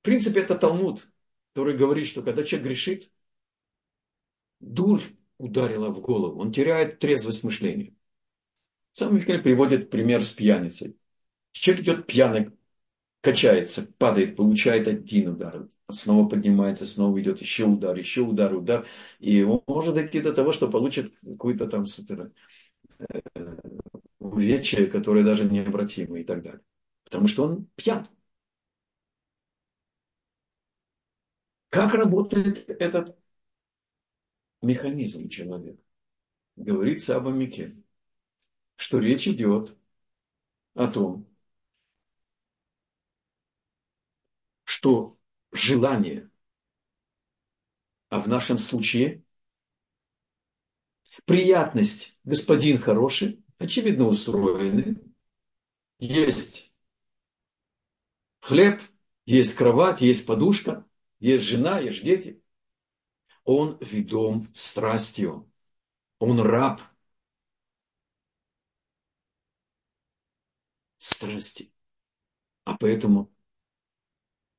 В 0.00 0.04
принципе, 0.04 0.40
это 0.40 0.56
Талмуд, 0.56 1.08
который 1.52 1.76
говорит, 1.76 2.06
что 2.06 2.22
когда 2.22 2.42
человек 2.44 2.66
грешит, 2.68 3.12
дурь 4.60 5.02
ударила 5.38 5.90
в 5.90 6.00
голову, 6.00 6.40
он 6.40 6.52
теряет 6.52 6.98
трезвость 7.00 7.44
мышления. 7.44 7.94
Сам 8.98 9.14
Михаил 9.14 9.40
приводит 9.40 9.90
пример 9.90 10.24
с 10.24 10.32
пьяницей. 10.32 10.98
Человек 11.52 11.84
идет 11.84 12.06
пьяный, 12.08 12.50
качается, 13.20 13.94
падает, 13.96 14.34
получает 14.34 14.88
один 14.88 15.28
удар, 15.28 15.68
снова 15.88 16.28
поднимается, 16.28 16.84
снова 16.84 17.20
идет 17.20 17.40
еще 17.40 17.66
удар, 17.66 17.96
еще 17.96 18.22
удар, 18.22 18.52
удар. 18.52 18.88
И 19.20 19.40
он 19.44 19.62
может 19.68 19.94
дойти 19.94 20.20
до 20.20 20.32
того, 20.32 20.50
что 20.50 20.68
получит 20.68 21.14
какую-то 21.24 21.68
там 21.68 21.84
э, 21.84 23.20
увечье, 24.18 24.86
которое 24.88 25.22
даже 25.22 25.44
необратимо 25.44 26.18
и 26.18 26.24
так 26.24 26.42
далее. 26.42 26.62
Потому 27.04 27.28
что 27.28 27.44
он 27.44 27.68
пьян. 27.76 28.08
Как 31.70 31.94
работает 31.94 32.68
этот 32.68 33.16
механизм 34.62 35.28
человека? 35.28 35.80
Говорится 36.56 37.16
об 37.16 37.28
Амике, 37.28 37.76
что 38.78 39.00
речь 39.00 39.26
идет 39.26 39.76
о 40.74 40.86
том, 40.86 41.26
что 44.62 45.18
желание, 45.50 46.30
а 48.08 48.20
в 48.20 48.28
нашем 48.28 48.56
случае 48.56 49.24
приятность, 51.24 52.16
господин 52.22 52.78
хороший, 52.78 53.44
очевидно 53.58 54.06
устроены, 54.06 55.02
есть 55.98 56.72
хлеб, 58.40 58.80
есть 59.26 59.56
кровать, 59.56 60.02
есть 60.02 60.24
подушка, 60.24 60.86
есть 61.18 61.42
жена, 61.42 61.80
есть 61.80 62.04
дети. 62.04 62.40
Он 63.42 63.76
ведом 63.80 64.48
страстью. 64.54 65.52
Он 66.20 66.40
раб 66.40 66.80
страсти. 70.98 71.72
А 72.64 72.76
поэтому 72.76 73.30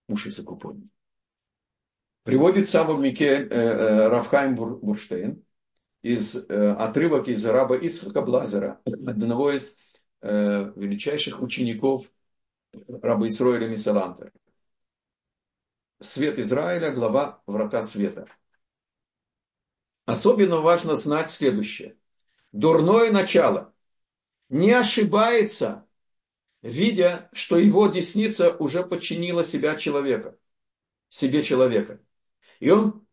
уши 0.07 0.31
закупорены. 0.31 0.89
Приводит 2.23 2.67
сам 2.67 3.01
Мике 3.01 3.27
э, 3.27 3.47
э, 3.49 4.07
Рафхайм 4.07 4.55
Бурштейн 4.55 5.43
из 6.01 6.35
э, 6.35 6.71
отрывок 6.73 7.27
из 7.27 7.45
раба 7.45 7.75
Ицхака 7.75 8.21
Блазера, 8.21 8.81
одного 8.85 9.51
из 9.51 9.77
э, 10.21 10.71
величайших 10.75 11.41
учеников 11.41 12.11
раба 13.01 13.27
Исроиля 13.27 13.67
Мисаланта. 13.67 14.31
Свет 16.01 16.39
Израиля, 16.39 16.91
глава 16.91 17.41
Врата 17.45 17.83
Света. 17.83 18.27
Особенно 20.05 20.57
важно 20.57 20.95
знать 20.95 21.29
следующее. 21.29 21.97
Дурное 22.51 23.11
начало 23.11 23.73
не 24.49 24.71
ошибается, 24.71 25.85
видя, 26.61 27.29
что 27.33 27.57
его 27.57 27.87
десница 27.87 28.55
уже 28.57 28.83
подчинила 28.83 29.43
себя 29.43 29.75
человека, 29.75 30.37
себе 31.09 31.43
человека. 31.43 32.01
И 32.59 32.69
он 32.69 33.05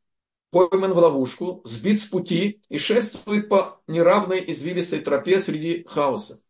пойман 0.51 0.93
в 0.93 0.99
ловушку, 0.99 1.63
сбит 1.65 2.01
с 2.01 2.07
пути 2.07 2.63
и 2.69 2.79
шествует 2.79 3.49
по 3.49 3.83
неравной 3.87 4.45
извилистой 4.53 5.01
тропе 5.01 5.41
среди 5.41 5.85
хаоса. 5.85 6.43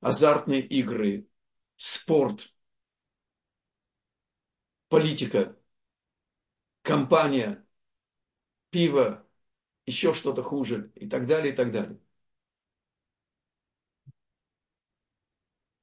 Азартные 0.00 0.60
игры, 0.60 1.26
спорт, 1.76 2.52
политика, 4.88 5.56
компания, 6.82 7.64
пиво, 8.70 9.26
еще 9.86 10.12
что-то 10.14 10.42
хуже 10.42 10.92
и 10.94 11.08
так 11.08 11.26
далее, 11.26 11.52
и 11.52 11.56
так 11.56 11.72
далее. 11.72 11.98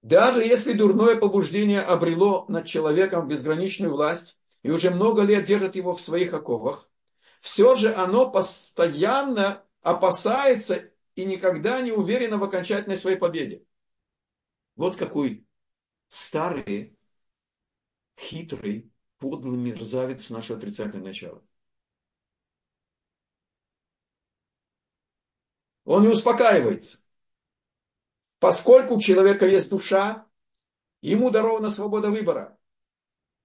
Даже 0.01 0.43
если 0.43 0.73
дурное 0.73 1.15
побуждение 1.15 1.81
обрело 1.81 2.45
над 2.47 2.65
человеком 2.65 3.27
безграничную 3.27 3.91
власть 3.91 4.39
и 4.63 4.71
уже 4.71 4.89
много 4.89 5.21
лет 5.21 5.45
держит 5.45 5.75
его 5.75 5.93
в 5.93 6.01
своих 6.01 6.33
оковах, 6.33 6.89
все 7.39 7.75
же 7.75 7.93
оно 7.93 8.29
постоянно 8.29 9.63
опасается 9.81 10.91
и 11.15 11.25
никогда 11.25 11.81
не 11.81 11.91
уверено 11.91 12.37
в 12.37 12.43
окончательной 12.43 12.97
своей 12.97 13.17
победе. 13.17 13.63
Вот 14.75 14.95
какой 14.95 15.45
старый, 16.07 16.97
хитрый, 18.19 18.91
подлый 19.19 19.57
мерзавец 19.57 20.29
наше 20.29 20.53
отрицательное 20.53 21.05
начало. 21.05 21.43
Он 25.85 26.03
не 26.03 26.09
успокаивается. 26.09 26.99
Поскольку 28.41 28.95
у 28.95 28.99
человека 28.99 29.45
есть 29.45 29.69
душа, 29.69 30.27
ему 31.03 31.29
дарована 31.29 31.69
свобода 31.69 32.09
выбора. 32.09 32.57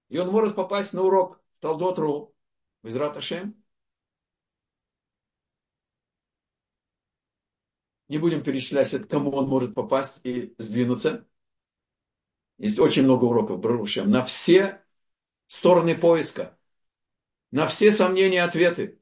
И 0.09 0.17
он 0.17 0.31
может 0.31 0.55
попасть 0.55 0.91
на 0.93 1.03
урок 1.03 1.39
Талдотру 1.59 2.35
в 2.81 2.87
Израташем. 2.87 3.63
Не 8.07 8.17
будем 8.17 8.41
перечислять, 8.41 8.89
к 8.89 9.07
кому 9.07 9.29
он 9.33 9.47
может 9.47 9.75
попасть 9.75 10.25
и 10.25 10.55
сдвинуться. 10.57 11.27
Есть 12.57 12.79
очень 12.79 13.03
много 13.03 13.25
уроков 13.25 13.59
Барушем 13.59 14.09
на 14.09 14.23
все 14.23 14.83
стороны 15.45 15.95
поиска, 15.95 16.57
на 17.51 17.67
все 17.67 17.91
сомнения 17.91 18.41
ответы. 18.41 18.99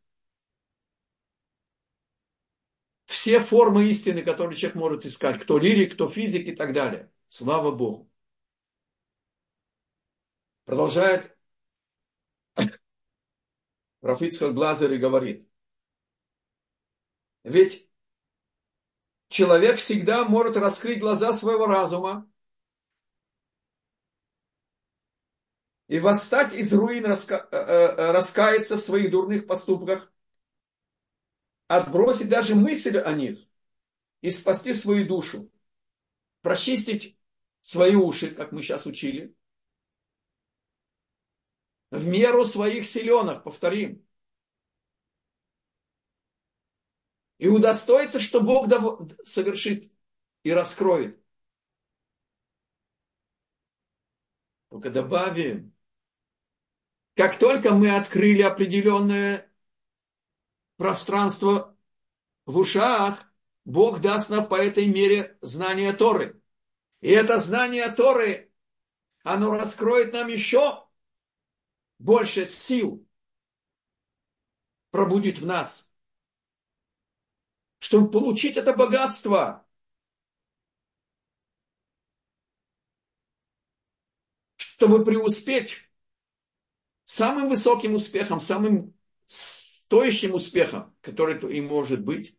Все 3.05 3.39
формы 3.39 3.85
истины, 3.85 4.23
которые 4.23 4.57
человек 4.57 4.75
может 4.75 5.05
искать. 5.05 5.39
Кто 5.39 5.57
лирик, 5.57 5.93
кто 5.93 6.07
физик 6.07 6.47
и 6.47 6.55
так 6.55 6.73
далее. 6.73 7.11
Слава 7.27 7.71
Богу. 7.71 8.09
Продолжает 10.65 11.37
Рафицхак 14.01 14.53
Глазер 14.53 14.91
и 14.91 14.97
говорит. 14.97 15.47
Ведь 17.43 17.87
человек 19.29 19.77
всегда 19.77 20.25
может 20.25 20.57
раскрыть 20.57 20.99
глаза 20.99 21.33
своего 21.33 21.67
разума 21.67 22.27
и 25.87 25.99
восстать 25.99 26.53
из 26.53 26.73
руин, 26.73 27.05
раска... 27.05 27.47
Э, 27.51 27.57
э, 27.57 28.11
раскаяться 28.11 28.77
в 28.77 28.81
своих 28.81 29.11
дурных 29.11 29.45
поступках 29.45 30.11
отбросить 31.67 32.29
даже 32.29 32.55
мысль 32.55 32.97
о 32.97 33.13
них 33.13 33.39
и 34.21 34.29
спасти 34.29 34.73
свою 34.73 35.07
душу, 35.07 35.51
прочистить 36.41 37.17
свои 37.61 37.95
уши, 37.95 38.33
как 38.33 38.51
мы 38.51 38.61
сейчас 38.61 38.85
учили, 38.85 39.35
в 41.91 42.07
меру 42.07 42.45
своих 42.45 42.85
силенок, 42.85 43.43
повторим. 43.43 44.05
И 47.37 47.47
удостоится, 47.47 48.19
что 48.19 48.41
Бог 48.41 48.67
совершит 49.23 49.91
и 50.43 50.51
раскроет. 50.51 51.21
Только 54.69 54.89
добавим, 54.89 55.73
как 57.15 57.39
только 57.39 57.73
мы 57.73 57.95
открыли 57.95 58.41
определенное 58.41 59.44
пространство 60.77 61.77
в 62.45 62.57
ушах, 62.57 63.33
Бог 63.65 64.01
даст 64.01 64.29
нам 64.29 64.47
по 64.47 64.55
этой 64.55 64.87
мере 64.87 65.37
знание 65.41 65.93
Торы. 65.93 66.41
И 67.01 67.09
это 67.09 67.39
знание 67.39 67.89
Торы, 67.91 68.51
оно 69.23 69.51
раскроет 69.51 70.13
нам 70.13 70.27
еще 70.27 70.87
больше 71.97 72.47
сил, 72.47 73.07
пробудит 74.91 75.39
в 75.39 75.45
нас, 75.45 75.91
чтобы 77.79 78.09
получить 78.11 78.57
это 78.57 78.73
богатство. 78.73 79.65
Чтобы 84.57 85.05
преуспеть 85.05 85.89
самым 87.05 87.47
высоким 87.47 87.93
успехом, 87.93 88.39
самым 88.39 88.93
стоящим 89.95 90.33
успехом, 90.33 90.93
который 90.99 91.39
и 91.55 91.61
может 91.61 92.03
быть, 92.03 92.35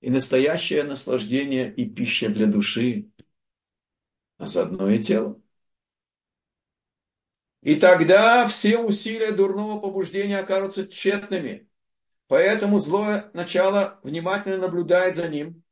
и 0.00 0.08
настоящее 0.08 0.84
наслаждение 0.84 1.72
и 1.74 1.90
пища 1.90 2.28
для 2.28 2.46
души, 2.46 3.10
а 4.38 4.46
заодно 4.46 4.88
и 4.88 5.00
тело. 5.00 5.40
И 7.62 7.74
тогда 7.74 8.46
все 8.46 8.78
усилия 8.78 9.32
дурного 9.32 9.80
побуждения 9.80 10.38
окажутся 10.38 10.86
тщетными. 10.86 11.68
Поэтому 12.28 12.78
злое 12.78 13.30
начало 13.34 14.00
внимательно 14.04 14.58
наблюдает 14.58 15.16
за 15.16 15.28
ним, 15.28 15.64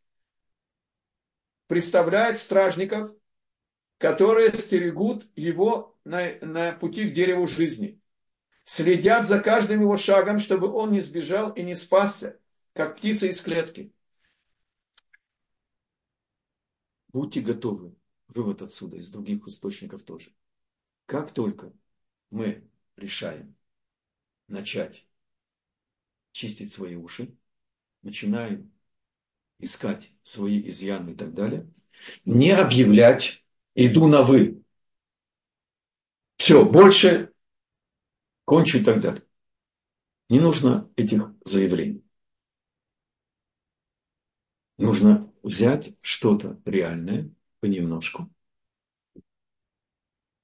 представляет 1.69 2.39
стражников, 2.39 3.15
которые 3.99 4.51
стерегут 4.53 5.29
его 5.37 5.97
на, 6.05 6.39
на 6.41 6.73
пути 6.73 7.09
к 7.09 7.13
дереву 7.13 7.47
жизни 7.47 8.00
следят 8.65 9.27
за 9.27 9.41
каждым 9.41 9.83
его 9.83 9.97
шагом, 9.97 10.39
чтобы 10.39 10.73
он 10.73 10.93
не 10.93 11.01
сбежал 11.01 11.51
и 11.51 11.63
не 11.63 11.75
спасся, 11.75 12.39
как 12.73 12.97
птица 12.97 13.27
из 13.27 13.41
клетки. 13.41 13.93
Будьте 17.13 17.41
готовы. 17.41 17.95
Вывод 18.29 18.63
отсюда, 18.63 18.97
из 18.97 19.11
других 19.11 19.47
источников 19.49 20.05
тоже. 20.05 20.31
Как 21.07 21.33
только 21.33 21.73
мы 22.31 22.65
решаем 22.97 23.57
начать 24.47 25.07
чистить 26.31 26.73
свои 26.73 26.95
уши, 26.95 27.37
начинаем 28.03 28.73
искать 29.59 30.13
свои 30.23 30.69
изъяны 30.69 31.11
и 31.11 31.15
так 31.15 31.35
далее, 31.35 31.69
не 32.25 32.53
объявлять 32.53 33.45
«иду 33.75 34.07
на 34.07 34.23
вы». 34.23 34.63
Все, 36.37 36.65
больше 36.65 37.30
кончу 38.51 38.79
и 38.79 38.83
так 38.83 39.01
далее. 39.01 39.23
Не 40.29 40.41
нужно 40.41 40.91
этих 40.97 41.33
заявлений. 41.45 42.03
Нужно 44.77 45.33
взять 45.45 45.95
что-то 46.01 46.61
реальное 46.65 47.33
понемножку. 47.61 48.29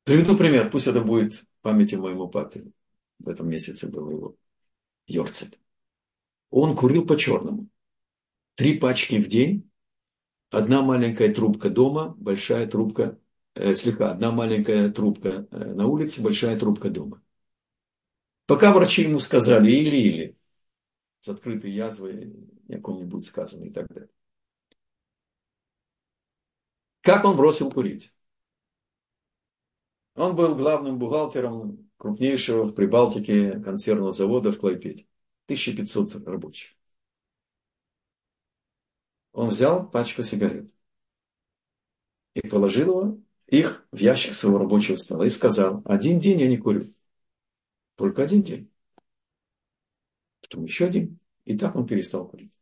Приведу 0.04 0.36
пример, 0.36 0.70
пусть 0.70 0.86
это 0.86 1.00
будет 1.00 1.32
в 1.32 1.48
памяти 1.62 1.96
моему 1.96 2.28
папе. 2.28 2.70
В 3.18 3.28
этом 3.28 3.48
месяце 3.48 3.90
был 3.90 4.08
его 4.08 4.36
Йорцет. 5.08 5.58
Он 6.50 6.76
курил 6.76 7.04
по-черному. 7.04 7.66
Три 8.54 8.78
пачки 8.78 9.20
в 9.20 9.26
день, 9.26 9.68
одна 10.50 10.80
маленькая 10.82 11.34
трубка 11.34 11.70
дома, 11.70 12.14
большая 12.18 12.68
трубка, 12.68 13.18
э, 13.56 13.74
слегка, 13.74 14.12
одна 14.12 14.30
маленькая 14.30 14.92
трубка 14.92 15.48
э, 15.50 15.74
на 15.74 15.88
улице, 15.88 16.22
большая 16.22 16.56
трубка 16.56 16.88
дома. 16.88 17.20
Пока 18.46 18.72
врачи 18.72 19.02
ему 19.02 19.18
сказали 19.18 19.70
или-или, 19.70 20.36
с 21.20 21.28
открытой 21.28 21.72
язвой, 21.72 22.32
о 22.68 22.78
ком-нибудь 22.78 23.26
сказано 23.26 23.64
и 23.64 23.70
так 23.70 23.88
далее. 23.88 24.10
Как 27.00 27.24
он 27.24 27.36
бросил 27.36 27.70
курить? 27.70 28.12
Он 30.14 30.34
был 30.34 30.54
главным 30.56 30.98
бухгалтером 30.98 31.90
крупнейшего 31.98 32.64
в 32.64 32.72
Прибалтике 32.72 33.60
консервного 33.60 34.12
завода 34.12 34.50
в 34.50 34.58
Клайпеде. 34.58 35.06
1500 35.46 36.26
рабочих. 36.26 36.76
Он 39.32 39.48
взял 39.48 39.88
пачку 39.88 40.22
сигарет 40.22 40.74
и 42.34 42.46
положил 42.48 43.22
их 43.46 43.86
в 43.92 43.98
ящик 43.98 44.34
своего 44.34 44.58
рабочего 44.58 44.96
стола 44.96 45.26
и 45.26 45.30
сказал, 45.30 45.82
один 45.84 46.18
день 46.18 46.40
я 46.40 46.48
не 46.48 46.56
курю. 46.56 46.84
Только 47.96 48.22
один 48.22 48.42
день. 48.42 48.70
Потом 50.40 50.64
еще 50.64 50.86
один. 50.86 51.18
И 51.44 51.56
так 51.58 51.74
он 51.74 51.86
перестал 51.86 52.28
курить. 52.28 52.52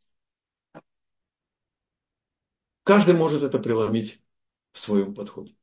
Каждый 2.85 3.15
может 3.15 3.43
это 3.43 3.59
преломить 3.59 4.23
в 4.73 4.81
своем 4.81 5.15
подходе. 5.15 5.57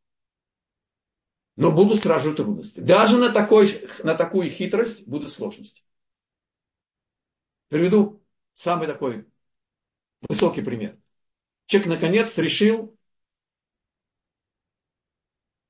Но 1.56 1.72
будут 1.72 2.00
сразу 2.00 2.34
трудности. 2.34 2.80
Даже 2.80 3.18
на, 3.18 3.32
такой, 3.32 3.88
на 4.04 4.16
такую 4.16 4.50
хитрость 4.50 5.08
будут 5.08 5.32
сложности. 5.32 5.84
Приведу 7.68 8.24
самый 8.54 8.88
такой 8.88 9.28
высокий 10.22 10.62
пример. 10.62 10.98
Человек 11.68 11.90
наконец 11.90 12.38
решил, 12.38 12.98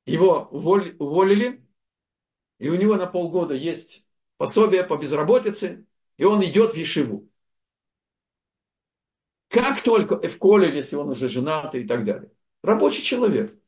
его 0.05 0.47
уволили, 0.51 1.65
и 2.61 2.69
у 2.69 2.75
него 2.75 2.95
на 2.95 3.07
полгода 3.07 3.55
есть 3.55 4.05
пособие 4.37 4.83
по 4.83 4.95
безработице, 4.95 5.87
и 6.17 6.23
он 6.25 6.45
идет 6.45 6.73
в 6.73 6.77
Ешиву. 6.77 7.27
Как 9.47 9.81
только 9.81 10.21
в 10.29 10.37
коле, 10.37 10.71
если 10.71 10.95
он 10.95 11.09
уже 11.09 11.27
женатый 11.27 11.83
и 11.83 11.87
так 11.87 12.05
далее. 12.05 12.31
Рабочий 12.61 13.01
человек. 13.01 13.59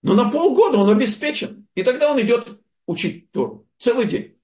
Но 0.00 0.14
на 0.14 0.30
полгода 0.30 0.78
он 0.78 0.88
обеспечен. 0.88 1.68
И 1.74 1.82
тогда 1.82 2.12
он 2.12 2.20
идет 2.22 2.62
учить 2.86 3.30
Тору. 3.30 3.68
Целый 3.78 4.08
день. 4.08 4.40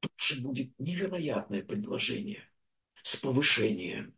Тут 0.00 0.12
же 0.16 0.40
будет 0.40 0.70
невероятное 0.78 1.62
предложение 1.62 2.48
с 3.02 3.16
повышением, 3.16 4.15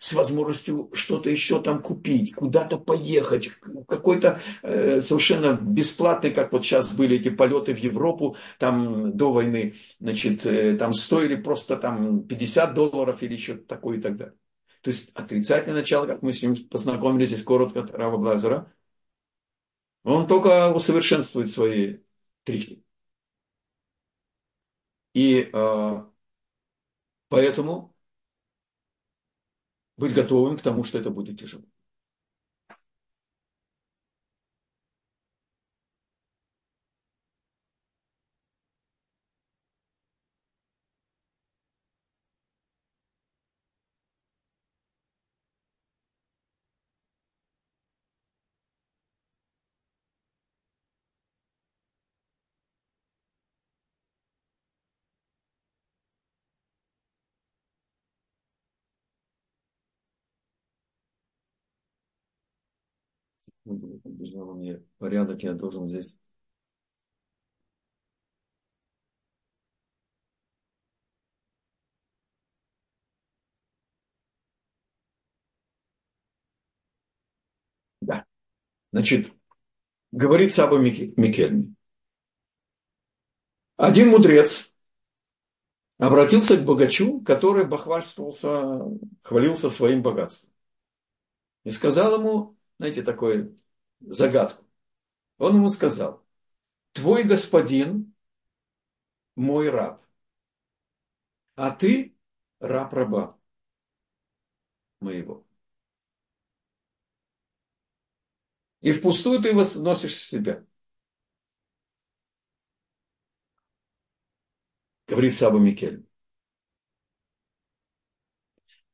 с 0.00 0.12
возможностью 0.12 0.90
что-то 0.92 1.30
еще 1.30 1.60
там 1.62 1.82
купить, 1.82 2.34
куда-то 2.34 2.78
поехать, 2.78 3.50
какой-то 3.88 4.40
э, 4.62 5.00
совершенно 5.00 5.54
бесплатный, 5.60 6.30
как 6.32 6.52
вот 6.52 6.64
сейчас 6.64 6.94
были 6.94 7.16
эти 7.16 7.30
полеты 7.30 7.74
в 7.74 7.78
Европу, 7.78 8.36
там 8.58 9.16
до 9.16 9.32
войны, 9.32 9.74
значит, 10.00 10.46
э, 10.46 10.76
там 10.76 10.92
стоили 10.92 11.36
просто 11.36 11.76
там 11.76 12.22
50 12.24 12.74
долларов 12.74 13.22
или 13.22 13.34
еще 13.34 13.56
такое 13.56 13.98
и 13.98 14.00
так 14.00 14.16
далее. 14.16 14.34
То 14.82 14.90
есть 14.90 15.10
отрицательное 15.14 15.80
начало, 15.80 16.06
как 16.06 16.22
мы 16.22 16.32
с 16.32 16.42
ним 16.42 16.56
познакомились 16.68 17.28
здесь 17.28 17.42
коротко 17.42 17.80
от 17.80 17.90
Рава 17.90 18.16
Блазера, 18.16 18.72
он 20.04 20.26
только 20.26 20.72
усовершенствует 20.74 21.48
свои 21.48 21.98
трихи. 22.44 22.82
И 25.14 25.50
э, 25.52 26.02
поэтому 27.28 27.94
быть 29.98 30.14
готовым 30.14 30.56
к 30.56 30.62
тому, 30.62 30.84
что 30.84 30.98
это 30.98 31.10
будет 31.10 31.38
тяжело. 31.38 31.64
Бежало 63.64 64.54
мне 64.54 64.82
порядок, 64.98 65.42
я 65.42 65.52
должен 65.54 65.86
здесь 65.88 66.18
Да. 78.00 78.24
Значит, 78.92 79.32
говорит 80.12 80.54
Саба 80.54 80.78
Микельми. 80.78 81.74
Один 83.76 84.10
мудрец 84.10 84.74
обратился 85.98 86.56
к 86.56 86.64
богачу, 86.64 87.20
который 87.20 87.64
бахвальствовался, 87.66 88.80
хвалился 89.22 89.70
своим 89.70 90.02
богатством. 90.02 90.50
И 91.64 91.70
сказал 91.70 92.18
ему, 92.18 92.57
знаете, 92.78 93.02
такую 93.02 93.60
загадку. 94.00 94.64
Он 95.38 95.56
ему 95.56 95.70
сказал, 95.70 96.24
твой 96.92 97.24
господин 97.24 98.14
мой 99.36 99.70
раб, 99.70 100.04
а 101.56 101.70
ты 101.70 102.16
раб 102.60 102.92
раба 102.92 103.38
моего. 105.00 105.44
И 108.80 108.92
впустую 108.92 109.40
ты 109.42 109.54
возносишь 109.54 110.16
себя. 110.16 110.64
Говорит 115.06 115.34
Саба 115.34 115.58
Микель. 115.58 116.06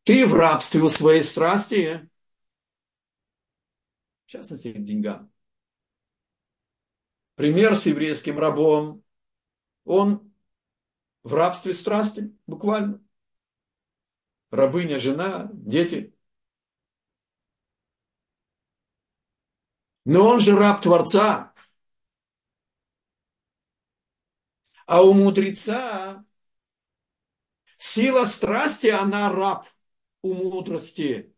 Ты 0.05 0.27
в 0.27 0.35
рабстве 0.35 0.83
у 0.83 0.89
своей 0.89 1.23
страсти, 1.23 2.09
частности, 4.35 4.73
к 4.73 4.83
деньгам. 4.83 5.33
Пример 7.37 7.75
с 7.77 7.87
еврейским 7.87 8.39
рабом. 8.39 9.05
Он 9.85 10.33
в 11.23 11.35
рабстве 11.35 11.75
страсти, 11.75 12.37
буквально. 12.47 13.03
Рабыня, 14.51 14.99
жена, 14.99 15.51
дети. 15.53 16.15
Но 20.05 20.29
он 20.29 20.41
же 20.41 20.57
раб 20.57 20.83
Творца. 20.83 21.55
А 24.87 25.03
у 25.03 25.15
мудреца 25.15 26.25
сила 27.79 28.27
страсти, 28.27 28.89
она 28.89 29.33
раб 29.33 29.67
у 30.23 30.35
мудрости. 30.35 31.34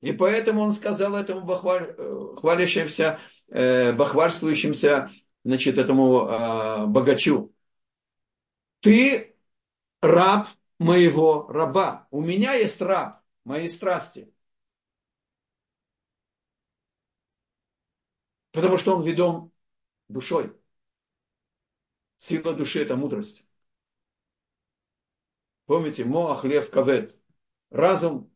И 0.00 0.12
поэтому 0.12 0.62
он 0.62 0.72
сказал 0.72 1.14
этому 1.14 1.42
бахваль, 1.42 1.94
э, 1.96 2.34
хвалящимся, 2.38 3.20
э, 3.48 3.92
бахвальствующимся, 3.92 5.10
значит, 5.44 5.78
этому 5.78 6.26
э, 6.26 6.86
богачу. 6.86 7.52
Ты 8.80 9.36
раб 10.00 10.48
моего 10.78 11.46
раба. 11.48 12.08
У 12.10 12.22
меня 12.22 12.54
есть 12.54 12.80
раб, 12.80 13.22
мои 13.44 13.68
страсти. 13.68 14.32
Потому 18.52 18.78
что 18.78 18.96
он 18.96 19.02
ведом 19.02 19.52
душой. 20.08 20.56
Сила 22.18 22.54
души– 22.54 22.82
это 22.82 22.96
мудрость. 22.96 23.44
Помните, 25.66 26.04
Моах, 26.04 26.44
Лев, 26.44 26.70
Кавет. 26.70 27.22
Разум 27.70 28.30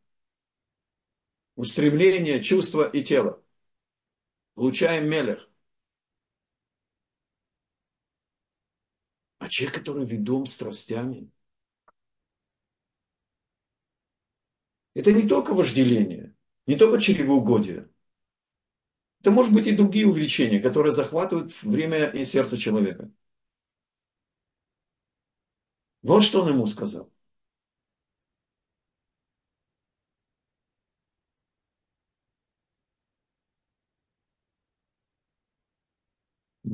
устремление, 1.57 2.43
чувство 2.43 2.89
и 2.89 3.03
тело. 3.03 3.43
Получаем 4.55 5.09
мелех. 5.09 5.49
А 9.39 9.49
человек, 9.49 9.79
который 9.79 10.05
ведом 10.07 10.47
страстями, 10.47 11.31
это 14.95 15.13
не 15.13 15.29
только 15.29 15.55
вожделение, 15.55 16.35
не 16.67 16.77
только 16.77 17.01
чревоугодие. 17.01 17.89
Это 19.21 19.31
может 19.31 19.55
быть 19.55 19.67
и 19.67 19.77
другие 19.77 20.07
увлечения, 20.07 20.61
которые 20.61 20.93
захватывают 20.93 21.51
время 21.63 22.07
и 22.11 22.25
сердце 22.25 22.59
человека. 22.59 23.11
Вот 26.03 26.23
что 26.23 26.43
он 26.43 26.51
ему 26.51 26.67
сказал. 26.67 27.11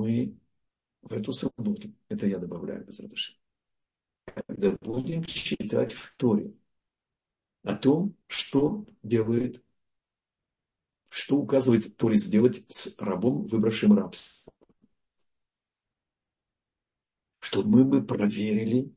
Мы 0.01 0.34
в 1.03 1.12
эту 1.12 1.30
субботу, 1.30 1.92
это 2.09 2.26
я 2.26 2.38
добавляю 2.38 2.86
без 2.86 3.01
радушия, 3.01 3.36
когда 4.24 4.70
будем 4.80 5.24
читать 5.24 5.92
в 5.92 6.16
Торе 6.16 6.55
о 7.64 7.76
том, 7.76 8.16
что 8.26 8.86
делает, 9.03 9.62
что 11.11 11.36
указывает 11.36 11.98
Торе 11.98 12.16
сделать 12.16 12.64
с 12.72 12.96
рабом, 12.96 13.46
выбравшим 13.46 13.92
рабство. 13.92 14.55
Чтобы 17.40 17.68
мы 17.68 17.84
бы 17.84 18.03
проверили 18.03 18.94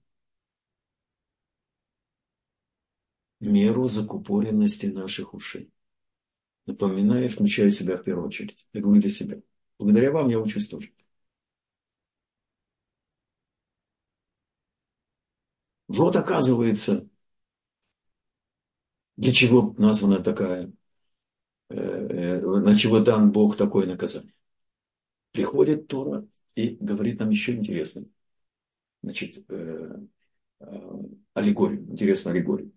меру 3.42 3.90
закупоренности 3.90 4.86
наших 4.86 5.34
ушей. 5.34 5.70
Напоминаю, 6.66 7.30
включаю 7.30 7.72
себя 7.72 7.98
в 7.98 8.04
первую 8.06 8.28
очередь. 8.28 8.70
Я 8.72 8.80
говорю 8.80 9.02
для 9.02 9.10
себя. 9.10 9.42
Благодаря 9.80 10.12
вам 10.12 10.30
я 10.30 10.40
учусь 10.40 10.68
тоже. 10.68 10.92
Вот 15.88 16.16
оказывается, 16.18 17.08
для 19.18 19.32
чего 19.34 19.74
названа 19.78 20.20
такая, 20.20 20.72
э, 21.70 21.76
э, 21.78 22.42
на 22.42 22.76
чего 22.76 23.00
дан 23.00 23.32
Бог 23.32 23.58
такое 23.58 23.88
наказание. 23.88 24.34
Приходит 25.32 25.88
Тора 25.88 26.28
и 26.56 26.78
говорит 26.80 27.20
нам 27.20 27.30
еще 27.30 27.56
интересно. 27.56 28.06
Значит, 29.04 29.46
э, 29.50 29.98
аллегорию, 31.34 31.82
интересную 31.92 32.36
аллегорию. 32.36 32.72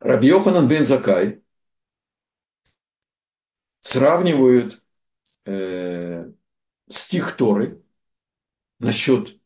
Раби 0.00 0.28
Йоханан 0.28 0.68
бен 0.68 0.84
Закай 0.84 1.42
сравнивают 3.82 4.82
э, 5.44 6.32
стих 6.88 7.36
Торы 7.36 7.82
насчет 8.80 9.40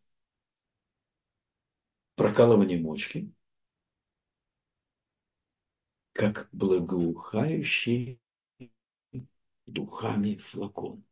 прокалывания 2.16 2.80
мочки 2.80 3.30
как 6.12 6.48
благоухающий 6.52 8.20
духами 9.66 10.36
флакон. 10.36 11.04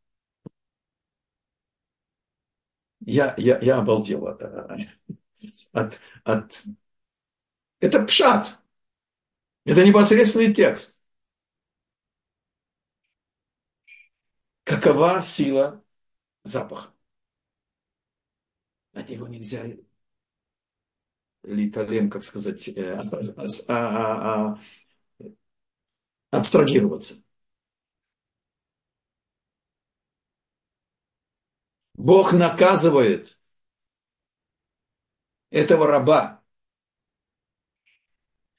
Я, 2.99 3.33
я, 3.37 3.59
я 3.59 3.77
обалдел 3.79 4.27
от, 4.27 4.41
от, 5.73 5.99
от... 6.23 6.63
Это 7.79 8.03
пшат. 8.03 8.59
Это 9.65 9.85
непосредственный 9.85 10.53
текст. 10.53 11.00
Какова 14.63 15.21
сила 15.21 15.83
запаха? 16.43 16.93
От 18.93 19.09
него 19.09 19.27
нельзя 19.27 19.63
литалем, 21.43 22.09
как 22.09 22.23
сказать, 22.23 22.67
э, 22.69 23.01
а, 23.67 23.73
а, 23.73 24.53
а, 24.53 24.59
абстрагироваться. 26.31 27.23
Бог 31.95 32.33
наказывает 32.33 33.37
этого 35.51 35.85
раба, 35.87 36.41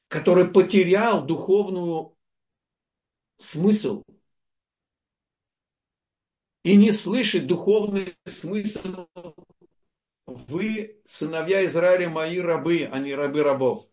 который 0.08 0.48
потерял 0.48 1.24
духовную 1.26 2.16
смысл 3.38 4.04
и 6.64 6.76
не 6.76 6.90
слышит 6.92 7.46
духовный 7.46 8.14
смысл. 8.24 9.06
Вы, 10.26 11.00
сыновья 11.04 11.64
Израиля, 11.66 12.08
мои 12.08 12.38
рабы, 12.40 12.88
а 12.90 12.98
не 12.98 13.14
рабы 13.14 13.42
рабов. 13.44 13.88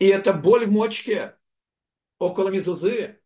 И 0.00 0.06
это 0.06 0.32
боль 0.32 0.66
в 0.66 0.70
мочке 0.72 1.36
около 2.18 2.50
мезузы, 2.50 3.20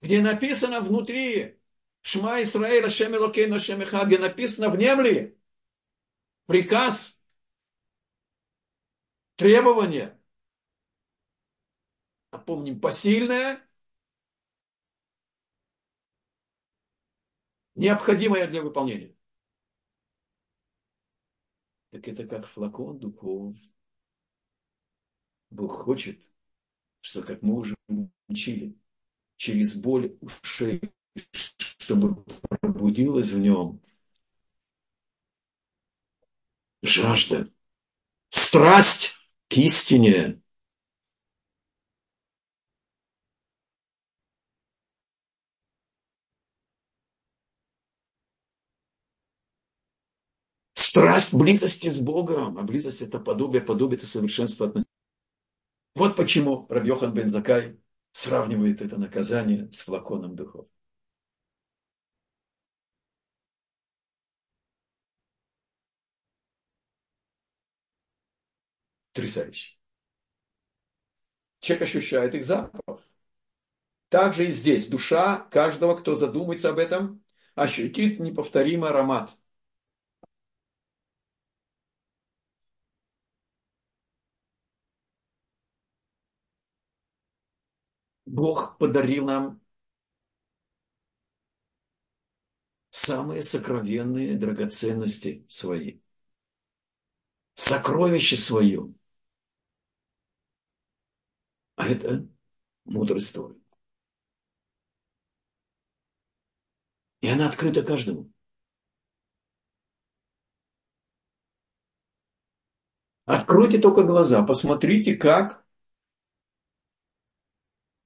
где 0.00 0.20
написано 0.20 0.80
внутри 0.80 1.58
Шма 2.02 2.42
Исраэль, 2.42 2.84
Ашем 2.86 3.14
Элокейну, 3.14 3.56
Ашем 3.56 3.80
Эхад, 3.82 4.06
где 4.08 4.18
написано 4.18 4.68
внемли 4.68 5.38
приказ, 6.46 7.20
требование. 9.36 10.18
Напомним, 12.42 12.80
посильное, 12.80 13.60
необходимое 17.76 18.48
для 18.48 18.62
выполнения. 18.62 19.14
Так 21.90 22.08
это 22.08 22.26
как 22.26 22.46
флакон 22.46 22.98
духов. 22.98 23.56
Бог 25.50 25.72
хочет, 25.76 26.20
что, 27.00 27.22
как 27.22 27.42
мы 27.42 27.54
уже 27.54 27.76
учили, 28.28 28.76
через 29.36 29.80
боль 29.80 30.16
ушей 30.20 30.80
чтобы 31.78 32.24
пробудилась 32.60 33.30
в 33.30 33.38
нем 33.38 33.80
жажда, 36.82 37.52
страсть 38.30 39.14
к 39.48 39.54
истине. 39.58 40.41
Страсть 50.92 51.32
близости 51.32 51.88
с 51.88 52.02
Богом, 52.02 52.58
а 52.58 52.64
близость 52.64 53.00
это 53.00 53.18
подобие, 53.18 53.62
подобие 53.62 53.96
это 53.96 54.06
совершенство 54.06 54.66
отношений. 54.66 54.90
Вот 55.94 56.16
почему 56.16 56.66
Рабьохан 56.68 57.14
бен 57.14 57.28
Закай 57.28 57.80
сравнивает 58.12 58.82
это 58.82 58.98
наказание 58.98 59.72
с 59.72 59.80
флаконом 59.80 60.36
духов. 60.36 60.66
Потрясающе. 69.14 69.78
Человек 71.60 71.84
ощущает 71.84 72.34
их 72.34 72.44
запах. 72.44 73.00
Также 74.10 74.46
и 74.48 74.52
здесь 74.52 74.88
душа 74.88 75.38
каждого, 75.50 75.96
кто 75.96 76.14
задумается 76.14 76.68
об 76.68 76.76
этом, 76.78 77.24
ощутит 77.54 78.20
неповторимый 78.20 78.90
аромат. 78.90 79.38
Бог 88.32 88.78
подарил 88.78 89.26
нам 89.26 89.60
самые 92.88 93.42
сокровенные 93.42 94.38
драгоценности 94.38 95.44
свои. 95.48 96.00
Сокровище 97.54 98.38
свое. 98.38 98.94
А 101.76 101.86
это 101.88 102.26
мудрость 102.84 103.34
Торы. 103.34 103.56
И 107.20 107.28
она 107.28 107.48
открыта 107.50 107.82
каждому. 107.82 108.32
Откройте 113.26 113.78
только 113.78 114.04
глаза, 114.04 114.42
посмотрите, 114.42 115.16
как, 115.16 115.61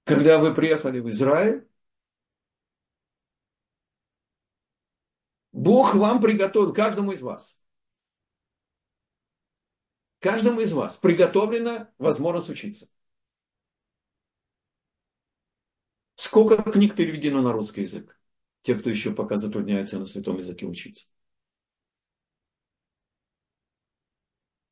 когда 0.07 0.39
вы 0.39 0.55
приехали 0.55 1.01
в 1.01 1.09
Израиль, 1.11 1.69
Бог 5.51 5.95
вам 5.95 6.21
приготовил, 6.21 6.73
каждому 6.73 7.11
из 7.11 7.23
вас, 7.23 7.61
каждому 10.21 10.61
из 10.61 10.73
вас 10.73 10.97
приготовлена 10.97 11.93
возможность 11.99 12.51
учиться. 12.51 12.89
Сколько 16.15 16.63
книг 16.71 16.95
переведено 16.95 17.43
на 17.43 17.53
русский 17.53 17.81
язык? 17.81 18.17
Те, 18.63 18.77
кто 18.77 18.89
еще 18.89 19.13
пока 19.13 19.37
затрудняется 19.37 19.99
на 19.99 20.07
святом 20.07 20.39
языке 20.39 20.67
учиться. 20.67 21.11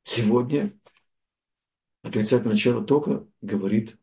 Сегодня 0.03 0.71
отрицательное 2.03 2.53
начало 2.53 2.85
только 2.85 3.27
говорит 3.41 3.99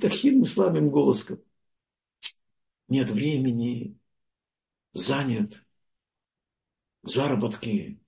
таким 0.00 0.44
слабым 0.44 0.88
голосом. 0.88 1.40
Нет 2.88 3.10
времени, 3.10 3.98
занят, 4.92 5.64
заработки. 7.02 8.00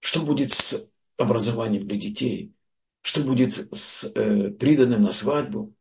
Что 0.00 0.22
будет 0.22 0.52
с 0.52 0.90
образованием 1.16 1.86
для 1.86 1.96
детей? 1.98 2.54
Что 3.02 3.22
будет 3.22 3.54
с 3.74 4.04
э, 4.14 4.50
приданным 4.50 5.02
на 5.02 5.12
свадьбу? 5.12 5.74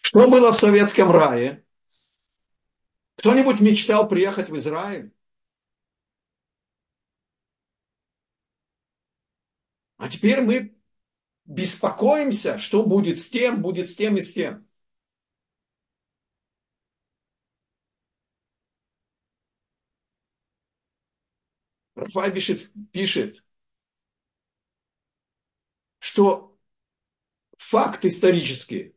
Что 0.00 0.28
было 0.28 0.52
в 0.52 0.56
советском 0.58 1.10
рае? 1.10 1.64
Кто-нибудь 3.16 3.60
мечтал 3.60 4.08
приехать 4.08 4.50
в 4.50 4.56
Израиль? 4.56 5.12
А 10.02 10.08
теперь 10.08 10.40
мы 10.40 10.76
беспокоимся, 11.44 12.58
что 12.58 12.84
будет 12.84 13.20
с 13.20 13.28
тем, 13.30 13.62
будет 13.62 13.88
с 13.88 13.94
тем 13.94 14.16
и 14.16 14.20
с 14.20 14.32
тем. 14.34 14.68
Рафай 21.94 22.32
пишет, 22.32 23.44
что 26.00 26.58
факт 27.56 28.04
исторический 28.04 28.96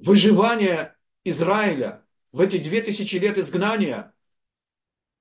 выживания 0.00 0.98
Израиля 1.22 2.04
в 2.32 2.40
эти 2.40 2.58
две 2.58 2.82
тысячи 2.82 3.14
лет 3.14 3.38
изгнания, 3.38 4.12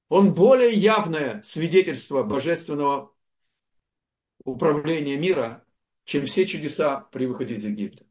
он 0.07 0.33
более 0.33 0.71
явное 0.71 1.39
свидетельство 1.43 2.23
божественного 2.23 3.13
управления 4.43 5.17
мира, 5.17 5.63
чем 6.05 6.25
все 6.25 6.45
чудеса 6.45 7.01
при 7.11 7.25
выходе 7.25 7.53
из 7.53 7.65
Египта. 7.65 8.05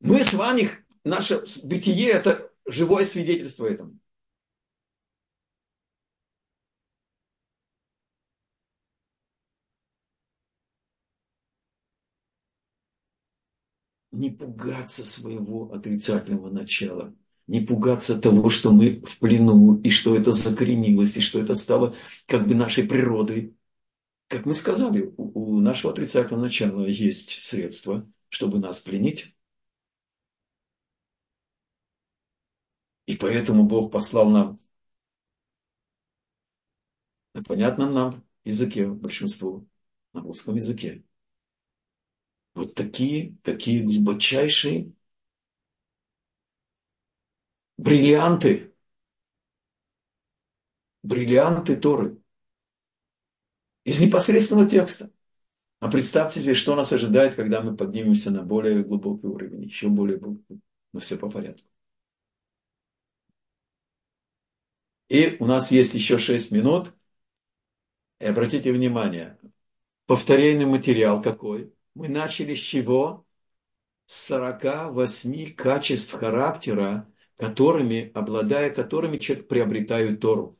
Мы 0.00 0.24
с 0.24 0.34
вами, 0.34 0.68
наше 1.04 1.44
бытие– 1.62 2.08
это 2.10 2.50
живое 2.66 3.04
свидетельство 3.04 3.66
этому. 3.66 3.98
не 14.12 14.30
пугаться 14.30 15.04
своего 15.04 15.72
отрицательного 15.72 16.50
начала, 16.50 17.14
не 17.46 17.60
пугаться 17.60 18.20
того, 18.20 18.48
что 18.50 18.70
мы 18.70 19.02
в 19.04 19.18
плену, 19.18 19.80
и 19.80 19.90
что 19.90 20.14
это 20.14 20.32
закоренилось, 20.32 21.16
и 21.16 21.20
что 21.20 21.40
это 21.40 21.54
стало 21.54 21.96
как 22.26 22.46
бы 22.46 22.54
нашей 22.54 22.84
природой. 22.84 23.56
Как 24.32 24.46
мы 24.46 24.54
сказали, 24.54 25.12
у, 25.18 25.60
нашего 25.60 25.92
отрицательного 25.92 26.44
начала 26.44 26.86
есть 26.86 27.28
средства, 27.44 28.10
чтобы 28.30 28.60
нас 28.60 28.80
пленить. 28.80 29.36
И 33.06 33.14
поэтому 33.16 33.64
Бог 33.64 33.92
послал 33.92 34.30
нам 34.30 34.58
на 37.34 37.42
понятном 37.42 37.92
нам 37.92 38.24
языке, 38.44 38.86
большинству, 38.88 39.68
на 40.14 40.22
русском 40.22 40.56
языке, 40.56 41.04
вот 42.54 42.74
такие, 42.74 43.36
такие 43.42 43.82
глубочайшие 43.82 44.92
бриллианты, 47.76 48.72
бриллианты 51.02 51.76
Торы 51.76 52.21
из 53.84 54.00
непосредственного 54.00 54.68
текста. 54.68 55.10
А 55.80 55.90
представьте 55.90 56.40
себе, 56.40 56.54
что 56.54 56.76
нас 56.76 56.92
ожидает, 56.92 57.34
когда 57.34 57.60
мы 57.60 57.76
поднимемся 57.76 58.30
на 58.30 58.42
более 58.42 58.84
глубокий 58.84 59.26
уровень, 59.26 59.64
еще 59.64 59.88
более 59.88 60.18
глубокий. 60.18 60.60
Но 60.92 61.00
все 61.00 61.16
по 61.16 61.28
порядку. 61.28 61.66
И 65.08 65.36
у 65.40 65.46
нас 65.46 65.70
есть 65.70 65.94
еще 65.94 66.18
6 66.18 66.52
минут. 66.52 66.94
И 68.20 68.26
обратите 68.26 68.72
внимание, 68.72 69.38
повторение 70.06 70.66
материал 70.66 71.20
какой? 71.20 71.74
Мы 71.94 72.08
начали 72.08 72.54
с 72.54 72.60
чего? 72.60 73.26
С 74.06 74.26
48 74.26 75.54
качеств 75.54 76.12
характера, 76.12 77.12
которыми, 77.36 78.12
обладая 78.14 78.70
которыми 78.70 79.18
человек 79.18 79.48
приобретает 79.48 80.20
Тору. 80.20 80.58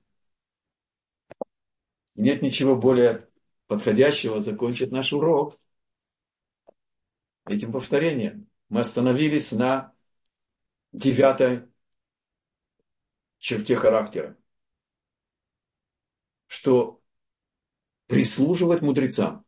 Нет 2.15 2.43
ничего 2.43 2.77
более 2.77 3.29
подходящего 3.67 4.41
закончить 4.41 4.93
наш 4.93 5.13
урок 5.13 5.59
этим 7.47 7.73
повторением. 7.73 8.49
Мы 8.69 8.81
остановились 8.81 9.53
на 9.53 9.95
девятой 10.93 11.69
черте 13.39 13.77
характера, 13.77 14.37
что 16.47 17.03
прислуживать 18.07 18.83
мудрецам. 18.83 19.45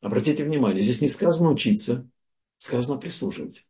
Обратите 0.00 0.44
внимание, 0.44 0.82
здесь 0.82 1.00
не 1.00 1.08
сказано 1.08 1.50
учиться, 1.50 2.10
сказано 2.56 2.98
прислуживать. 2.98 3.66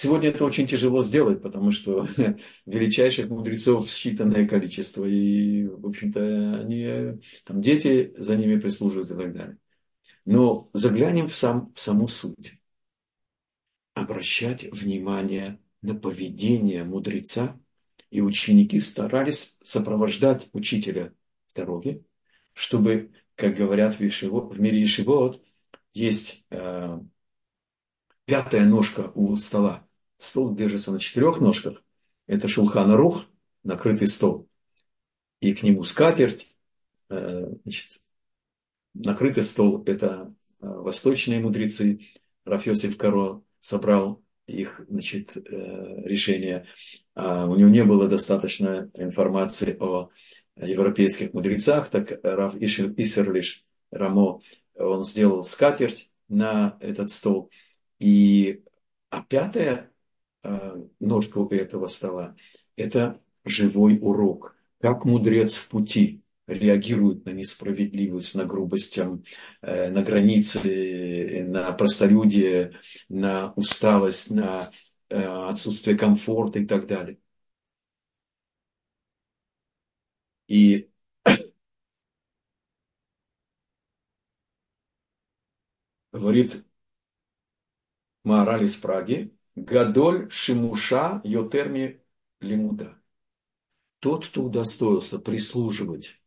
Сегодня 0.00 0.28
это 0.28 0.44
очень 0.44 0.68
тяжело 0.68 1.02
сделать, 1.02 1.42
потому 1.42 1.72
что 1.72 2.06
величайших 2.66 3.28
мудрецов 3.30 3.88
считанное 3.88 4.46
количество, 4.46 5.04
и, 5.04 5.66
в 5.66 5.84
общем-то, 5.84 6.60
они, 6.60 7.20
там, 7.44 7.60
дети 7.60 8.14
за 8.16 8.36
ними 8.36 8.60
прислуживают 8.60 9.10
и 9.10 9.16
так 9.16 9.32
далее. 9.32 9.58
Но 10.24 10.70
заглянем 10.72 11.26
в, 11.26 11.34
сам, 11.34 11.72
в 11.74 11.80
саму 11.80 12.06
суть. 12.06 12.60
Обращать 13.94 14.70
внимание 14.70 15.58
на 15.82 15.96
поведение 15.96 16.84
мудреца, 16.84 17.60
и 18.10 18.20
ученики 18.20 18.78
старались 18.78 19.58
сопровождать 19.64 20.48
учителя 20.52 21.12
в 21.48 21.56
дороге, 21.56 22.04
чтобы, 22.52 23.10
как 23.34 23.56
говорят 23.56 23.96
в, 23.96 24.00
Ешивот, 24.00 24.54
в 24.54 24.60
мире 24.60 24.80
Ешивот, 24.80 25.42
есть 25.92 26.46
э, 26.50 27.00
пятая 28.26 28.64
ножка 28.64 29.10
у 29.16 29.34
стола. 29.34 29.87
Стол 30.18 30.54
держится 30.54 30.92
на 30.92 30.98
четырех 30.98 31.40
ножках. 31.40 31.82
Это 32.26 32.48
шулхана 32.48 32.96
рух, 32.96 33.24
накрытый 33.62 34.08
стол. 34.08 34.48
И 35.40 35.54
к 35.54 35.62
нему 35.62 35.84
скатерть. 35.84 36.56
Э, 37.08 37.46
значит, 37.62 38.02
накрытый 38.94 39.44
стол– 39.44 39.82
это 39.86 40.28
э, 40.60 40.66
восточные 40.66 41.40
мудрецы. 41.40 42.00
Рафьосиф 42.44 42.96
Каро 42.96 43.42
собрал 43.60 44.22
их 44.46 44.80
значит, 44.88 45.36
э, 45.36 45.40
решение. 46.04 46.66
А 47.14 47.46
у 47.46 47.54
него 47.54 47.68
не 47.68 47.84
было 47.84 48.08
достаточно 48.08 48.90
информации 48.94 49.76
о 49.78 50.10
европейских 50.56 51.32
мудрецах, 51.34 51.88
так 51.88 52.18
Раф 52.24 52.56
Исерлиш 52.56 53.64
Рамо, 53.92 54.40
он 54.74 55.04
сделал 55.04 55.42
скатерть 55.44 56.10
на 56.28 56.76
этот 56.80 57.10
стол. 57.10 57.50
И, 58.00 58.64
а 59.10 59.22
пятая 59.22 59.87
э, 60.42 60.82
ножка 61.00 61.38
у 61.38 61.48
этого 61.48 61.88
стола– 61.88 62.36
это 62.76 63.20
живой 63.44 63.98
урок. 64.00 64.56
Как 64.80 65.04
мудрец 65.04 65.56
в 65.56 65.68
пути 65.68 66.22
реагирует 66.46 67.24
на 67.26 67.30
несправедливость, 67.30 68.34
на 68.36 68.44
грубость, 68.44 68.96
э, 68.98 69.90
на 69.90 70.02
границы, 70.02 71.44
на 71.46 71.72
простолюдие, 71.72 72.78
на 73.08 73.52
усталость, 73.54 74.30
на 74.30 74.70
э, 75.10 75.20
отсутствие 75.20 75.96
комфорта 75.98 76.60
и 76.60 76.66
так 76.66 76.86
далее. 76.86 77.18
И 80.48 80.88
говорит 86.12 86.64
Маораль 88.24 88.64
из 88.64 88.76
Праги, 88.76 89.36
Гадоль 89.64 90.30
Шимуша 90.30 91.20
Йотерми 91.24 92.00
Лимуда. 92.40 92.98
Тот, 94.00 94.26
кто 94.26 94.42
удостоился 94.42 95.20
прислуживать, 95.20 96.20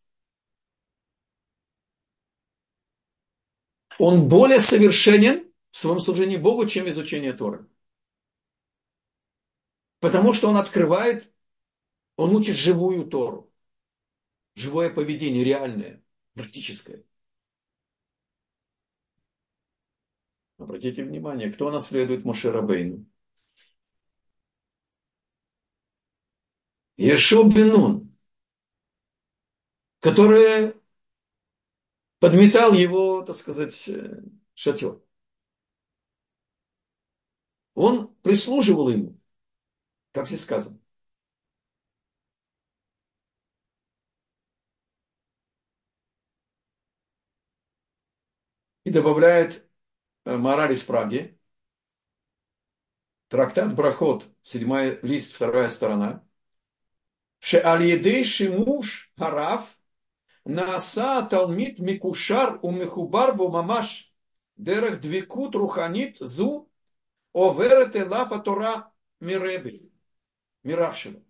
он 4.00 4.28
более 4.28 4.60
совершенен 4.60 5.46
в 5.72 5.78
своем 5.78 6.00
служении 6.02 6.36
Богу, 6.38 6.66
чем 6.66 6.90
изучение 6.90 7.32
Торы. 7.34 7.68
Потому 10.00 10.34
что 10.34 10.50
он 10.50 10.58
открывает 10.58 11.32
Он 12.18 12.36
учит 12.36 12.58
живую 12.58 13.08
Тору. 13.08 13.52
Живое 14.56 14.90
поведение, 14.90 15.44
реальное, 15.44 16.02
практическое. 16.36 17.04
Обратите 20.58 21.04
внимание, 21.04 21.52
кто 21.52 21.70
наследует 21.72 22.24
Мошерабейну? 22.24 23.06
Ешо 26.98 27.44
Бенун, 27.44 28.16
который 30.00 30.74
подметал 32.20 32.74
его, 32.74 33.22
так 33.24 33.36
сказать, 33.36 33.88
э, 33.90 34.22
шатер. 34.54 35.02
Он 37.74 38.14
прислуживал 38.24 38.88
ему, 38.90 39.20
как 40.14 40.28
здесь 40.28 40.42
сказано. 40.44 40.80
И 48.84 48.90
добавляет 48.92 49.68
э, 50.26 50.38
мораль 50.38 50.74
из 50.74 50.84
Праги, 50.84 51.40
трактат 53.30 53.74
Брахот, 53.76 54.28
седьмой 54.44 55.00
лист, 55.02 55.34
вторая 55.34 55.70
сторона, 55.70 56.24
Шеаль-Едей 57.42 58.24
Шимуш 58.24 59.12
Хараф 59.18 59.80
Нааса 60.46 61.24
Талмит 61.30 61.80
Микушар 61.80 62.60
у 62.62 62.72
Мехубар 62.72 63.36
Мамаш 63.36 64.14
Дерех 64.56 65.02
Двикут 65.02 65.56
Руханит 65.56 66.18
Зу 66.20 66.72
Оверет 67.34 67.96
Элафа 67.96 68.38
Тора 68.40 68.94
Миребель 69.20 69.92
Миравшина. 70.64 71.24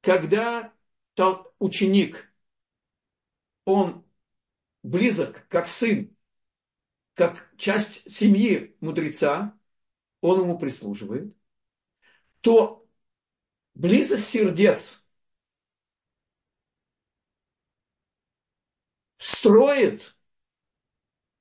Когда 0.00 0.72
ученик, 1.58 2.32
он 3.64 4.04
близок, 4.82 5.48
как 5.48 5.66
сын, 5.66 6.14
как 7.14 7.50
часть 7.56 8.08
семьи 8.10 8.76
мудреца, 8.80 9.58
он 10.20 10.42
ему 10.42 10.58
прислуживает, 10.58 11.34
то 12.40 12.83
близость 13.74 14.28
сердец 14.28 15.08
строит 19.18 20.16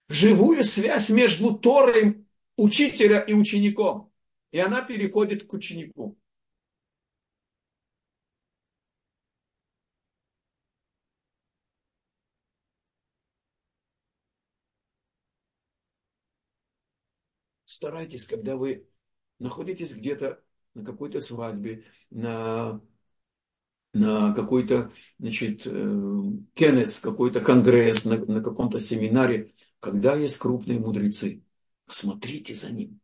живую 0.10 0.64
связь 0.64 1.10
между 1.10 1.58
Торой 1.58 2.26
учителя 2.58 3.20
и 3.20 3.34
учеником. 3.34 4.12
И 4.52 4.60
она 4.60 4.82
переходит 4.82 5.48
к 5.48 5.54
ученику. 5.54 6.18
Старайтесь, 17.66 18.28
когда 18.28 18.56
вы 18.56 18.88
находитесь 19.40 19.96
где-то 19.96 20.42
на 20.74 20.84
какой-то 20.84 21.20
свадьбе, 21.20 21.86
на, 22.10 22.82
на 23.94 24.34
какой-то, 24.34 24.92
значит, 25.20 25.68
э, 25.68 25.70
кенес, 26.56 27.00
какой-то 27.00 27.42
конгресс, 27.42 28.06
на, 28.06 28.18
на 28.18 28.42
каком-то 28.42 28.80
семинаре, 28.80 29.54
когда 29.80 30.16
есть 30.16 30.38
крупные 30.38 30.80
мудрецы, 30.80 31.44
посмотрите 31.86 32.54
за 32.54 32.72
ним, 32.72 33.00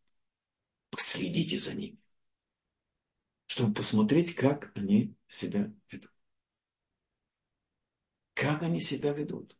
последите 0.90 1.58
за 1.58 1.76
ними, 1.76 2.00
чтобы 3.46 3.74
посмотреть, 3.74 4.34
как 4.34 4.72
они 4.76 5.16
себя 5.28 5.72
ведут. 5.92 6.12
Как 8.34 8.64
они 8.64 8.80
себя 8.80 9.12
ведут. 9.14 9.59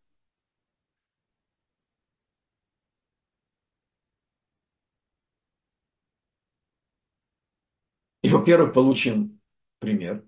И, 8.22 8.30
во-первых, 8.30 8.74
получим 8.74 9.40
пример 9.80 10.26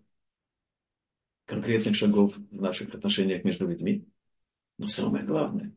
конкретных 1.46 1.96
шагов 1.96 2.38
в 2.38 2.62
наших 2.62 2.96
отношениях 2.96 3.44
между 3.44 3.68
людьми. 3.68 4.08
Но 4.78 4.88
самое 4.88 5.26
главное, 5.26 5.76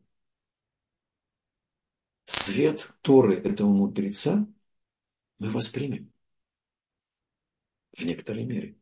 свет 2.25 2.93
Торы 3.01 3.35
этого 3.35 3.69
мудреца 3.69 4.47
мы 5.37 5.49
воспримем 5.49 6.11
в 7.97 8.05
некоторой 8.05 8.45
мере. 8.45 8.77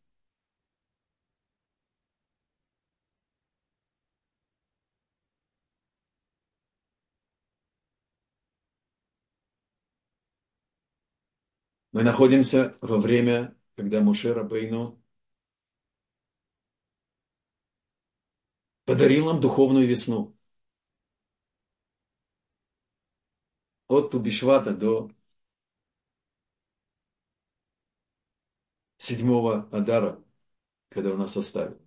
Мы 11.93 12.03
находимся 12.03 12.75
во 12.81 12.97
время, 12.99 13.55
когда 13.75 14.01
Муше 14.01 14.33
Рабейну 14.33 14.99
подарил 18.85 19.25
нам 19.27 19.39
духовную 19.41 19.87
весну. 19.87 20.35
От 23.87 24.11
Тубишвата 24.11 24.73
до 24.75 25.09
седьмого 28.97 29.69
Адара, 29.71 30.19
когда 30.89 31.11
он 31.11 31.19
нас 31.19 31.37
оставил. 31.37 31.79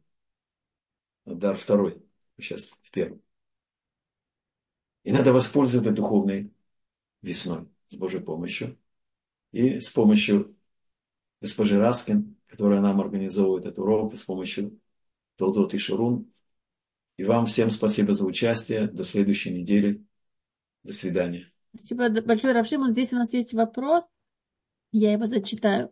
Адар 1.24 1.56
второй, 1.56 2.02
сейчас 2.38 2.70
в 2.70 2.90
первом. 2.90 3.20
И 5.04 5.12
надо 5.12 5.32
воспользоваться 5.32 5.92
духовной 5.92 6.52
весной 7.22 7.68
с 7.88 7.96
Божьей 7.96 8.20
помощью. 8.20 8.78
И 9.52 9.80
с 9.80 9.90
помощью 9.90 10.56
госпожи 11.40 11.78
Раскин, 11.78 12.36
которая 12.46 12.80
нам 12.80 13.00
организовывает 13.00 13.66
этот 13.66 13.78
урок, 13.78 14.12
и 14.12 14.16
с 14.16 14.24
помощью 14.24 14.78
Толдот 15.36 15.74
и 15.74 15.78
Шурун. 15.78 16.30
И 17.16 17.24
вам 17.24 17.46
всем 17.46 17.70
спасибо 17.70 18.14
за 18.14 18.26
участие. 18.26 18.88
До 18.88 19.04
следующей 19.04 19.50
недели. 19.50 20.04
До 20.82 20.92
свидания. 20.92 21.50
Спасибо 21.74 22.08
большое, 22.22 22.54
Равшимон. 22.54 22.92
Здесь 22.92 23.12
у 23.12 23.16
нас 23.16 23.32
есть 23.32 23.54
вопрос. 23.54 24.04
Я 24.92 25.12
его 25.12 25.26
зачитаю. 25.26 25.90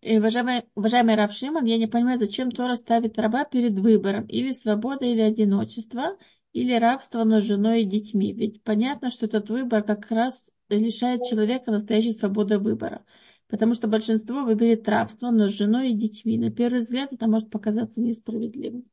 И, 0.00 0.18
уважаемый, 0.18 0.64
уважаемый 0.74 1.14
Равшимон, 1.14 1.64
я 1.64 1.78
не 1.78 1.86
понимаю, 1.86 2.18
зачем 2.18 2.50
Тора 2.50 2.74
ставит 2.74 3.18
раба 3.18 3.44
перед 3.44 3.72
выбором. 3.72 4.26
Или 4.26 4.52
свобода, 4.52 5.06
или 5.06 5.20
одиночество, 5.20 6.18
или 6.54 6.72
рабство, 6.72 7.24
с 7.24 7.44
женой 7.44 7.82
и 7.82 7.84
детьми. 7.84 8.32
Ведь 8.32 8.62
понятно, 8.62 9.10
что 9.10 9.26
этот 9.26 9.50
выбор 9.50 9.82
как 9.82 10.10
раз 10.10 10.50
лишает 10.68 11.24
человека 11.24 11.72
настоящей 11.72 12.12
свободы 12.12 12.58
выбора. 12.58 13.04
Потому 13.48 13.74
что 13.74 13.88
большинство 13.88 14.44
выберет 14.44 14.88
рабство, 14.88 15.30
с 15.30 15.52
женой 15.52 15.90
и 15.90 15.94
детьми. 15.94 16.38
На 16.38 16.50
первый 16.50 16.78
взгляд 16.78 17.12
это 17.12 17.26
может 17.26 17.50
показаться 17.50 18.00
несправедливым. 18.00 18.84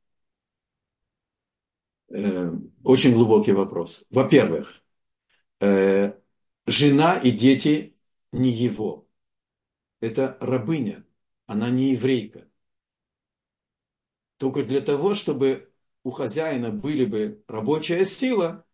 Э, 2.10 2.52
очень 2.84 3.14
глубокий 3.14 3.54
вопрос. 3.54 4.06
Во-первых, 4.10 4.84
э, 5.60 6.14
жена 6.66 7.18
и 7.20 7.32
дети 7.32 7.96
не 8.32 8.52
его. 8.52 9.08
Это 10.00 10.36
рабыня. 10.40 11.06
Она 11.46 11.70
не 11.70 11.92
еврейка. 11.92 12.50
Только 14.38 14.64
для 14.64 14.82
того, 14.82 15.14
чтобы 15.14 15.71
у 16.04 16.12
хозяина 16.12 16.72
были 16.72 17.06
бы 17.06 17.44
рабочая 17.48 18.06
сила, 18.06 18.66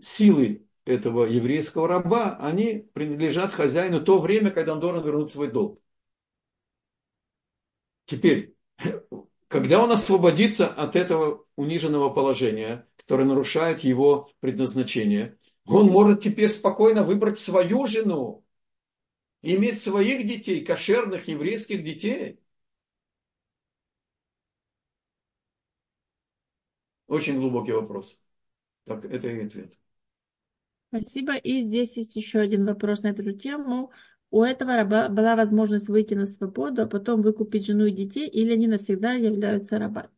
силы 0.00 0.66
этого 0.84 1.24
еврейского 1.24 1.86
раба, 1.86 2.36
они 2.36 2.88
принадлежат 2.92 3.52
хозяину 3.52 4.02
то 4.02 4.18
время, 4.18 4.50
когда 4.50 4.72
он 4.72 4.80
должен 4.80 5.04
вернуть 5.04 5.30
свой 5.30 5.48
долг. 5.48 5.80
Теперь, 8.06 8.54
когда 9.48 9.82
он 9.82 9.92
освободится 9.92 10.66
от 10.66 10.96
этого 10.96 11.44
униженного 11.56 12.10
положения, 12.10 12.88
которое 12.96 13.24
нарушает 13.24 13.80
его 13.80 14.30
предназначение, 14.40 15.38
он 15.66 15.86
может 15.86 16.22
теперь 16.22 16.48
спокойно 16.48 17.04
выбрать 17.04 17.38
свою 17.38 17.86
жену, 17.86 18.44
иметь 19.42 19.78
своих 19.80 20.26
детей, 20.26 20.64
кошерных 20.64 21.28
еврейских 21.28 21.84
детей. 21.84 22.39
Очень 27.10 27.36
глубокий 27.38 27.72
вопрос. 27.72 28.22
Так, 28.86 29.04
это 29.06 29.28
и 29.28 29.46
ответ. 29.46 29.78
Спасибо. 30.88 31.34
И 31.36 31.62
здесь 31.62 31.96
есть 31.96 32.14
еще 32.16 32.40
один 32.40 32.64
вопрос 32.66 33.02
на 33.02 33.08
эту 33.08 33.32
тему. 33.32 33.90
У 34.30 34.42
этого 34.42 34.76
раба 34.76 35.08
была 35.08 35.34
возможность 35.36 35.88
выйти 35.88 36.14
на 36.14 36.26
свободу, 36.26 36.82
а 36.82 36.86
потом 36.86 37.22
выкупить 37.22 37.66
жену 37.66 37.86
и 37.86 37.92
детей, 37.92 38.28
или 38.28 38.52
они 38.52 38.66
навсегда 38.68 39.12
являются 39.12 39.78
рабами? 39.78 40.10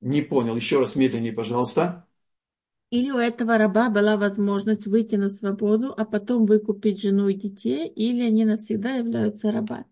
Не 0.00 0.22
понял. 0.22 0.56
Еще 0.56 0.78
раз 0.80 0.96
медленнее, 0.96 1.32
пожалуйста. 1.32 2.06
Или 2.90 3.10
у 3.10 3.16
этого 3.16 3.56
раба 3.56 3.88
была 3.88 4.18
возможность 4.18 4.86
выйти 4.86 5.14
на 5.16 5.30
свободу, 5.30 5.94
а 5.96 6.04
потом 6.04 6.44
выкупить 6.44 7.00
жену 7.00 7.28
и 7.28 7.34
детей, 7.34 7.88
или 7.88 8.20
они 8.24 8.44
навсегда 8.44 8.96
являются 8.96 9.50
рабами? 9.50 9.86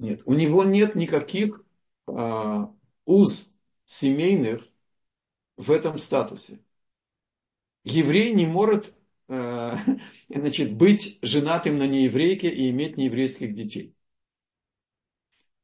Нет, 0.00 0.22
у 0.24 0.34
него 0.34 0.64
нет 0.64 0.94
никаких 0.96 1.64
уз 3.04 3.56
семейных 3.86 4.66
в 5.56 5.70
этом 5.70 5.98
статусе. 5.98 6.60
Еврей 7.84 8.34
не 8.34 8.46
может 8.46 8.94
а, 9.28 9.76
значит, 10.28 10.74
быть 10.74 11.18
женатым 11.22 11.78
на 11.78 11.86
нееврейке 11.86 12.48
и 12.50 12.70
иметь 12.70 12.96
нееврейских 12.96 13.52
детей. 13.52 13.94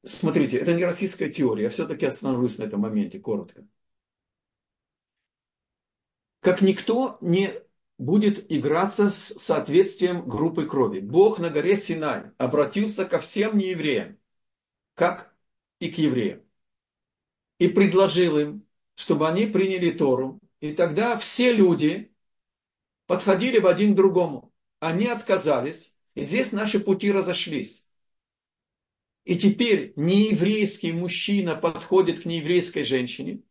Смотрите, 0.04 0.58
это 0.58 0.74
не 0.74 0.84
российская 0.84 1.28
теория, 1.28 1.64
я 1.64 1.68
все-таки 1.68 2.06
остановлюсь 2.06 2.58
на 2.58 2.64
этом 2.64 2.80
моменте 2.80 3.18
коротко 3.18 3.66
как 6.46 6.62
никто 6.62 7.18
не 7.20 7.60
будет 7.98 8.52
играться 8.52 9.10
с 9.10 9.34
соответствием 9.36 10.28
группы 10.28 10.64
крови. 10.64 11.00
Бог 11.00 11.40
на 11.40 11.50
горе 11.50 11.76
Синай 11.76 12.30
обратился 12.38 13.04
ко 13.04 13.18
всем 13.18 13.58
неевреям, 13.58 14.16
как 14.94 15.35
и 15.78 15.90
к 15.90 15.98
евреям, 15.98 16.42
и 17.58 17.68
предложил 17.68 18.38
им, 18.38 18.66
чтобы 18.94 19.28
они 19.28 19.46
приняли 19.46 19.90
Тору. 19.90 20.40
И 20.60 20.72
тогда 20.72 21.16
все 21.18 21.52
люди 21.52 22.12
подходили 23.06 23.58
в 23.58 23.66
один 23.66 23.94
другому. 23.94 24.52
Они 24.80 25.06
отказались, 25.06 25.96
и 26.14 26.22
здесь 26.22 26.52
наши 26.52 26.80
пути 26.80 27.12
разошлись. 27.12 27.88
И 29.24 29.36
теперь 29.36 29.92
нееврейский 29.96 30.92
мужчина 30.92 31.56
подходит 31.56 32.22
к 32.22 32.26
нееврейской 32.26 32.84
женщине, 32.84 33.42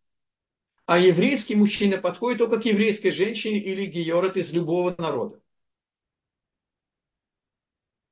а 0.85 0.99
еврейский 0.99 1.55
мужчина 1.55 1.97
подходит 1.97 2.39
только 2.39 2.61
к 2.61 2.65
еврейской 2.65 3.11
женщине 3.11 3.59
или 3.59 3.85
георат 3.85 4.37
из 4.37 4.53
любого 4.53 4.95
народа. 4.97 5.41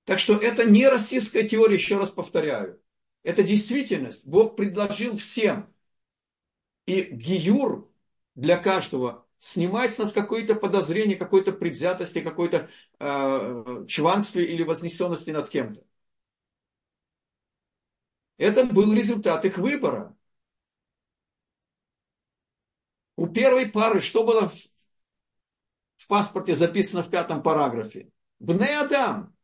Так 0.06 0.20
что 0.20 0.36
это 0.36 0.66
не 0.66 0.88
российская 0.90 1.48
теория, 1.48 1.76
еще 1.76 1.98
раз 1.98 2.12
повторяю. 2.12 2.83
Это 3.24 3.44
действительность. 3.44 4.26
Бог 4.28 4.56
предложил 4.56 5.18
всем. 5.18 5.74
И 6.86 7.02
гиюр 7.04 7.90
для 8.36 8.58
каждого 8.58 9.26
снимает 9.40 9.94
с 9.94 9.98
нас 9.98 10.14
какое-то 10.14 10.56
подозрение, 10.56 11.18
какое-то 11.18 11.54
предвзятости, 11.54 12.22
какое-то 12.22 12.70
э, 13.00 13.86
чванстве 13.88 14.46
или 14.46 14.64
вознесенности 14.64 15.32
над 15.32 15.50
кем-то. 15.50 15.84
Это 18.38 18.66
был 18.66 18.94
результат 18.94 19.46
их 19.46 19.58
выбора. 19.58 20.16
У 23.16 23.28
первой 23.28 23.68
пары 23.70 24.02
что 24.02 24.26
было 24.26 24.50
в, 24.50 24.56
в 25.98 26.08
паспорте 26.08 26.56
записано 26.56 27.04
в 27.04 27.10
пятом 27.10 27.44
параграфе? 27.44 28.10
Бне 28.40 28.78
Адам. 28.80 29.36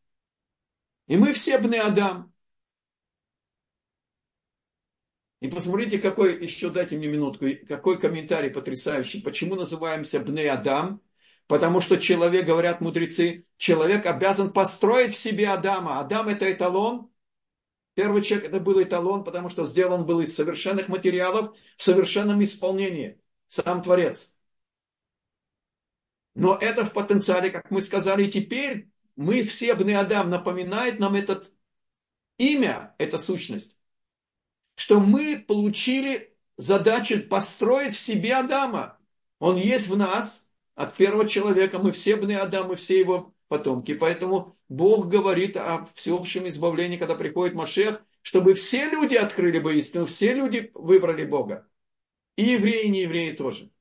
И 1.08 1.18
мы 1.18 1.34
все 1.34 1.60
Бне 1.60 1.82
Адам. 1.82 2.34
И 5.42 5.48
посмотрите, 5.48 6.00
какой, 6.00 6.44
еще 6.44 6.70
дайте 6.70 6.98
мне 6.98 7.08
минутку, 7.08 7.46
какой 7.68 8.00
комментарий 8.00 8.50
потрясающий. 8.50 9.22
Почему 9.22 9.56
называемся 9.56 10.20
Бне 10.20 10.52
Адам? 10.52 11.02
Потому 11.48 11.80
что 11.82 11.98
человек, 11.98 12.46
говорят 12.46 12.82
мудрецы, 12.82 13.46
человек 13.58 14.06
обязан 14.06 14.52
построить 14.52 15.14
в 15.14 15.18
себе 15.18 15.50
Адама. 15.50 16.00
Адам 16.00 16.28
это 16.28 16.52
эталон. 16.52 17.10
Первый 17.96 18.22
человек 18.22 18.50
это 18.50 18.60
был 18.60 18.84
эталон, 18.84 19.24
потому 19.24 19.50
что 19.50 19.64
сделан 19.64 20.06
был 20.06 20.20
из 20.20 20.36
совершенных 20.36 20.90
материалов 20.90 21.58
в 21.78 21.84
совершенном 21.84 22.44
исполнении 22.44 23.20
сам 23.48 23.82
Творец. 23.82 24.36
Но 26.36 26.56
это 26.56 26.86
в 26.86 26.94
потенциале, 26.94 27.50
как 27.50 27.72
мы 27.72 27.82
сказали, 27.82 28.26
и 28.26 28.32
теперь 28.32 28.90
мы 29.16 29.44
все, 29.44 29.74
Бны 29.74 29.96
Адам, 29.96 30.30
напоминает 30.30 31.00
нам 31.00 31.16
этот 31.16 31.52
имя, 32.38 32.94
эта 32.98 33.18
сущность, 33.18 33.79
что 34.80 35.02
мы 35.02 35.44
получили 35.46 36.34
задачу 36.56 37.22
построить 37.22 37.94
в 37.94 38.00
себе 38.00 38.34
Адама. 38.36 38.98
Он 39.38 39.58
есть 39.58 39.90
в 39.90 39.98
нас, 39.98 40.50
от 40.74 40.96
первого 40.96 41.28
человека, 41.28 41.80
мы 41.80 41.92
все 41.92 42.16
Бны 42.16 42.32
Адам, 42.32 42.70
мы 42.70 42.78
все 42.78 42.98
его 42.98 43.34
потомки. 43.50 43.94
Поэтому 43.94 44.56
Бог 44.70 45.10
говорит 45.10 45.58
о 45.58 45.86
всеобщем 45.96 46.48
избавлении, 46.48 46.96
когда 46.96 47.16
приходит 47.16 47.56
Машех, 47.56 48.06
чтобы 48.22 48.54
все 48.54 48.90
люди 48.90 49.16
открыли 49.16 49.60
бы 49.60 49.78
истину, 49.78 50.06
все 50.06 50.34
люди 50.34 50.72
выбрали 50.74 51.26
Бога. 51.26 51.68
И 52.38 52.44
евреи, 52.44 52.86
и 52.86 52.90
не 52.90 53.02
евреи 53.02 53.34
тоже. 53.34 53.72